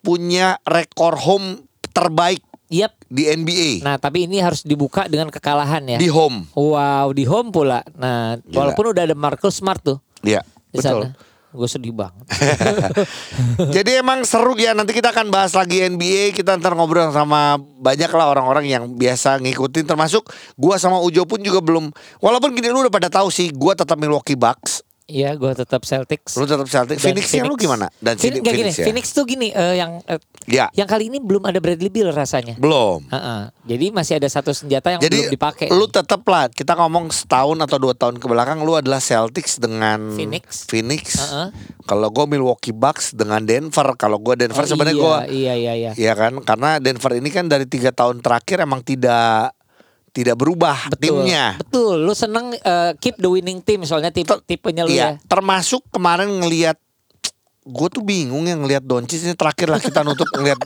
punya 0.00 0.56
rekor 0.64 1.16
home 1.16 1.64
terbaik 1.90 2.40
Yap. 2.70 2.94
di 3.10 3.26
NBA 3.26 3.82
Nah, 3.82 3.98
tapi 3.98 4.30
ini 4.30 4.38
harus 4.38 4.62
dibuka 4.62 5.10
dengan 5.10 5.26
kekalahan 5.28 5.82
ya. 5.84 5.98
di 5.98 6.06
home. 6.06 6.46
Wow, 6.54 7.10
di 7.10 7.26
home 7.26 7.50
pula. 7.50 7.82
Nah, 7.98 8.38
Gila. 8.38 8.56
walaupun 8.56 8.94
udah 8.94 9.02
ada 9.04 9.16
Marcus 9.18 9.58
Smart 9.58 9.82
tuh 9.82 9.98
Iya, 10.22 10.44
betul. 10.70 11.10
sana. 11.10 11.10
Gue 11.50 11.66
sedih 11.66 11.90
banget. 11.90 12.22
Jadi 13.74 13.98
emang 13.98 14.22
seru 14.22 14.54
ya 14.54 14.70
nanti 14.70 14.94
kita 14.94 15.10
akan 15.10 15.34
bahas 15.34 15.50
lagi 15.50 15.82
NBA 15.82 16.30
kita 16.30 16.54
ntar 16.56 16.78
ngobrol 16.78 17.10
sama 17.10 17.58
banyak 17.58 18.06
lah 18.06 18.30
orang-orang 18.30 18.70
yang 18.70 18.84
biasa 18.94 19.42
ngikutin 19.42 19.82
termasuk 19.82 20.30
gua 20.54 20.78
sama 20.78 21.02
Ujo 21.02 21.26
pun 21.26 21.42
juga 21.42 21.58
belum 21.58 21.90
walaupun 22.22 22.54
gini 22.54 22.70
lu 22.70 22.86
udah 22.86 22.94
pada 22.94 23.10
tahu 23.10 23.34
sih 23.34 23.50
gua 23.50 23.74
tetap 23.74 23.98
Milwaukee 23.98 24.38
Bucks 24.38 24.86
Iya, 25.10 25.34
gue 25.34 25.50
tetap 25.52 25.82
Celtics. 25.82 26.38
lu 26.38 26.46
tetap 26.46 26.70
Celtics 26.70 27.02
Dan 27.02 27.10
Phoenixnya 27.10 27.42
lu 27.42 27.58
gimana 27.58 27.90
dan 27.98 28.14
Phoenix, 28.14 28.46
nggak 28.46 28.54
gini, 28.54 28.62
Phoenix 28.62 28.78
ya 28.78 28.86
Phoenix 28.86 29.04
tuh 29.10 29.24
gini, 29.26 29.48
eh, 29.50 29.74
yang 29.74 29.98
eh, 30.06 30.22
ya 30.46 30.70
yang 30.70 30.86
kali 30.86 31.10
ini 31.10 31.18
belum 31.18 31.42
ada 31.44 31.58
Bradley 31.58 31.90
Beal 31.90 32.14
rasanya. 32.14 32.54
belum 32.56 33.10
Heeh. 33.10 33.42
Jadi 33.66 33.86
masih 33.90 34.22
ada 34.22 34.28
satu 34.30 34.54
senjata 34.54 34.94
yang 34.94 35.02
jadi 35.02 35.26
belum 35.26 35.34
dipakai. 35.34 35.66
lu 35.74 35.90
tetap 35.90 36.22
lah 36.30 36.46
kita 36.46 36.78
ngomong 36.78 37.10
setahun 37.10 37.58
atau 37.58 37.76
dua 37.82 37.94
tahun 37.98 38.22
ke 38.22 38.26
belakang 38.30 38.62
lu 38.62 38.78
adalah 38.78 39.02
Celtics 39.02 39.58
dengan 39.58 40.14
Phoenix. 40.14 40.70
Phoenix. 40.70 41.18
Heeh. 41.18 41.50
Kalau 41.90 42.06
gue 42.14 42.24
Milwaukee 42.30 42.70
Bucks 42.70 43.10
dengan 43.18 43.42
Denver. 43.42 43.98
Kalau 43.98 44.22
gue 44.22 44.38
Denver 44.38 44.62
Oh, 44.62 44.68
sebenarnya 44.68 44.94
iya, 44.94 45.02
gue 45.02 45.16
Iya, 45.34 45.54
iya, 45.58 45.72
iya. 45.74 45.92
Iya 45.98 46.12
kan, 46.14 46.38
karena 46.46 46.78
Denver 46.78 47.12
ini 47.18 47.34
kan 47.34 47.50
dari 47.50 47.66
tiga 47.66 47.90
tahun 47.90 48.22
terakhir 48.22 48.62
emang 48.62 48.86
tidak 48.86 49.56
tidak 50.10 50.36
berubah 50.36 50.90
Betul. 50.90 51.22
timnya. 51.24 51.54
Betul. 51.56 52.02
Lu 52.02 52.12
seneng 52.12 52.50
eh, 52.52 52.92
keep 52.98 53.16
the 53.16 53.30
winning 53.30 53.62
team 53.62 53.82
soalnya 53.82 54.10
tipe 54.10 54.26
Ter- 54.26 54.42
tipenya 54.44 54.82
lu 54.84 54.90
Iya, 54.90 55.16
ya. 55.16 55.26
termasuk 55.26 55.86
kemarin 55.88 56.28
ngelihat 56.28 56.76
gue 57.60 57.88
tuh 57.92 58.00
bingung 58.00 58.48
yang 58.48 58.64
ngelihat 58.64 58.82
Doncic 58.82 59.20
ini 59.20 59.36
terakhir 59.36 59.68
lah 59.68 59.78
kita 59.78 60.00
nutup 60.00 60.26
ngelihat 60.36 60.58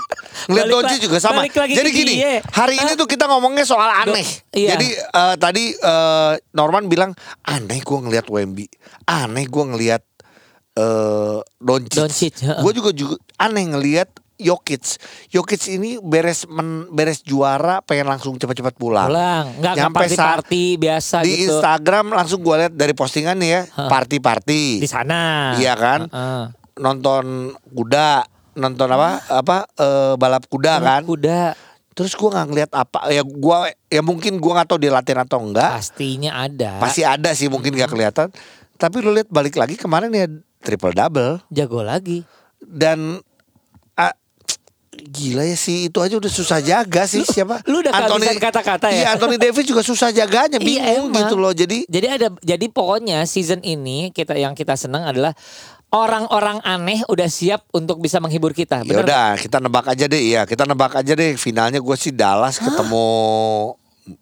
ngelihat 0.48 0.66
Doncic 0.70 0.98
juga 1.02 1.18
sama. 1.20 1.44
Jadi 1.44 1.90
gini, 1.90 2.14
dia. 2.22 2.40
hari 2.54 2.78
ini 2.78 2.94
tuh 2.94 3.04
kita 3.04 3.26
ngomongnya 3.26 3.66
soal 3.66 3.90
aneh. 3.90 4.24
iya. 4.54 4.78
Jadi 4.78 4.88
eh, 4.96 5.34
tadi 5.36 5.64
eh, 5.74 6.32
Norman 6.54 6.88
bilang 6.88 7.12
aneh 7.44 7.82
gue 7.82 7.98
ngelihat 7.98 8.30
Wemby, 8.30 8.70
aneh 9.04 9.44
gue 9.44 9.64
ngelihat 9.66 10.02
eh 10.74 11.38
Doncic. 11.60 11.98
Doncic, 11.98 12.34
heeh. 12.42 12.62
Gue 12.62 12.72
juga 12.72 12.90
juga 12.90 13.14
aneh 13.36 13.64
ngelihat 13.68 14.08
Jokic. 14.34 14.98
Jokic 15.30 15.62
ini 15.70 16.02
beres 16.02 16.46
men- 16.50 16.90
beres 16.90 17.22
juara 17.22 17.78
pengen 17.82 18.10
langsung 18.10 18.34
cepat-cepat 18.34 18.74
pulang. 18.74 19.06
Pulang, 19.08 19.46
nggak 19.62 19.74
Nyampe 19.78 20.04
saat 20.10 20.42
party-party 20.42 20.64
biasa 20.76 21.16
di 21.22 21.30
gitu. 21.34 21.54
Instagram 21.54 22.10
langsung 22.10 22.42
gue 22.42 22.54
lihat 22.66 22.74
dari 22.74 22.94
postingannya 22.94 23.48
ya, 23.48 23.62
party-party. 23.70 24.82
Di 24.82 24.88
sana. 24.90 25.54
Iya 25.54 25.74
kan? 25.78 26.00
Heeh. 26.10 26.44
Nonton 26.82 27.54
kuda, 27.70 28.26
nonton 28.58 28.88
apa? 28.90 29.22
Apa 29.30 29.56
eh, 29.78 30.14
balap 30.18 30.50
kuda 30.50 30.82
kan? 30.82 31.02
Kuda 31.06 31.54
Terus 31.94 32.18
gua 32.18 32.34
nggak 32.34 32.46
ngeliat 32.50 32.70
apa 32.74 33.06
ya 33.06 33.22
gua 33.22 33.70
ya 33.86 34.02
mungkin 34.02 34.42
gua 34.42 34.58
nggak 34.60 34.68
tahu 34.74 34.78
dia 34.82 34.90
latihan 34.90 35.22
atau 35.22 35.38
enggak. 35.38 35.78
pastinya 35.78 36.42
ada. 36.42 36.82
Pasti 36.82 37.06
ada 37.06 37.30
sih 37.38 37.46
mungkin 37.46 37.70
nggak 37.70 37.86
kelihatan. 37.86 38.34
Tapi 38.74 38.96
lu 38.98 39.14
lihat 39.14 39.30
balik 39.30 39.54
lagi 39.54 39.78
kemarin 39.78 40.10
ya 40.10 40.26
triple 40.58 40.90
double 40.90 41.38
jago 41.54 41.86
lagi. 41.86 42.26
dan 42.66 43.22
gila 45.04 45.44
ya 45.44 45.54
sih 45.54 45.86
itu 45.86 45.98
aja 46.00 46.16
udah 46.16 46.32
susah 46.32 46.58
jaga 46.58 47.04
sih 47.04 47.22
siapa? 47.22 47.60
lu 47.68 47.84
udah 47.84 47.92
kehabisan 47.92 48.40
kata-kata 48.40 48.86
ya? 48.88 48.96
Iya 48.96 49.06
Anthony 49.14 49.36
Davis 49.36 49.64
juga 49.64 49.84
susah 49.84 50.08
jaganya 50.10 50.56
Iya, 50.56 50.64
bingung 50.64 51.12
emang. 51.12 51.20
gitu 51.24 51.34
loh. 51.36 51.52
Jadi 51.52 51.84
Jadi 51.84 52.06
ada 52.08 52.28
jadi 52.40 52.66
pokoknya 52.68 53.22
season 53.24 53.60
ini 53.60 54.08
kita 54.10 54.34
yang 54.34 54.56
kita 54.56 54.74
senang 54.74 55.04
adalah 55.04 55.36
orang-orang 55.90 56.58
aneh 56.66 57.06
udah 57.06 57.28
siap 57.28 57.70
untuk 57.70 58.02
bisa 58.02 58.18
menghibur 58.18 58.50
kita. 58.50 58.82
ya 58.82 58.98
udah 58.98 59.38
kita 59.38 59.62
nebak 59.62 59.86
aja 59.86 60.10
deh 60.10 60.22
ya 60.26 60.42
kita 60.42 60.66
nebak 60.66 60.98
aja 60.98 61.12
deh 61.14 61.38
finalnya 61.38 61.78
gue 61.78 61.96
sih 61.96 62.10
Dallas 62.10 62.58
ketemu 62.58 63.06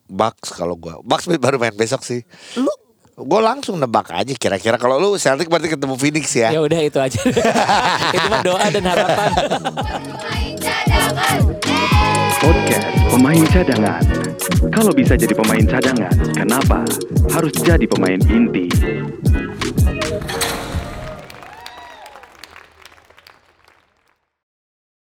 Bucks 0.06 0.52
kalau 0.52 0.76
gua 0.76 1.00
Bucks 1.02 1.26
baru 1.26 1.58
main 1.58 1.74
besok 1.74 2.04
sih. 2.04 2.22
Lu 2.54 2.70
Gue 3.12 3.40
langsung 3.44 3.76
nebak 3.76 4.08
aja 4.08 4.32
kira-kira 4.32 4.80
kalau 4.80 4.96
lu 4.96 5.20
Celtic 5.20 5.52
berarti 5.52 5.68
ketemu 5.68 6.00
Phoenix 6.00 6.32
ya. 6.32 6.48
ya 6.48 6.64
udah 6.64 6.80
itu 6.80 6.96
aja. 6.96 7.20
itu 8.16 8.26
mah 8.32 8.40
doa 8.40 8.66
dan 8.72 8.84
harapan. 8.88 9.30
Pemain 9.36 10.52
cadangan. 10.56 11.40
Hey. 11.60 11.92
Podcast 12.40 12.88
pemain 13.12 13.44
cadangan. 13.52 14.02
Kalau 14.72 14.92
bisa 14.96 15.12
jadi 15.20 15.34
pemain 15.36 15.64
cadangan, 15.68 16.14
kenapa 16.32 16.88
harus 17.36 17.52
jadi 17.60 17.84
pemain 17.84 18.16
inti? 18.32 18.72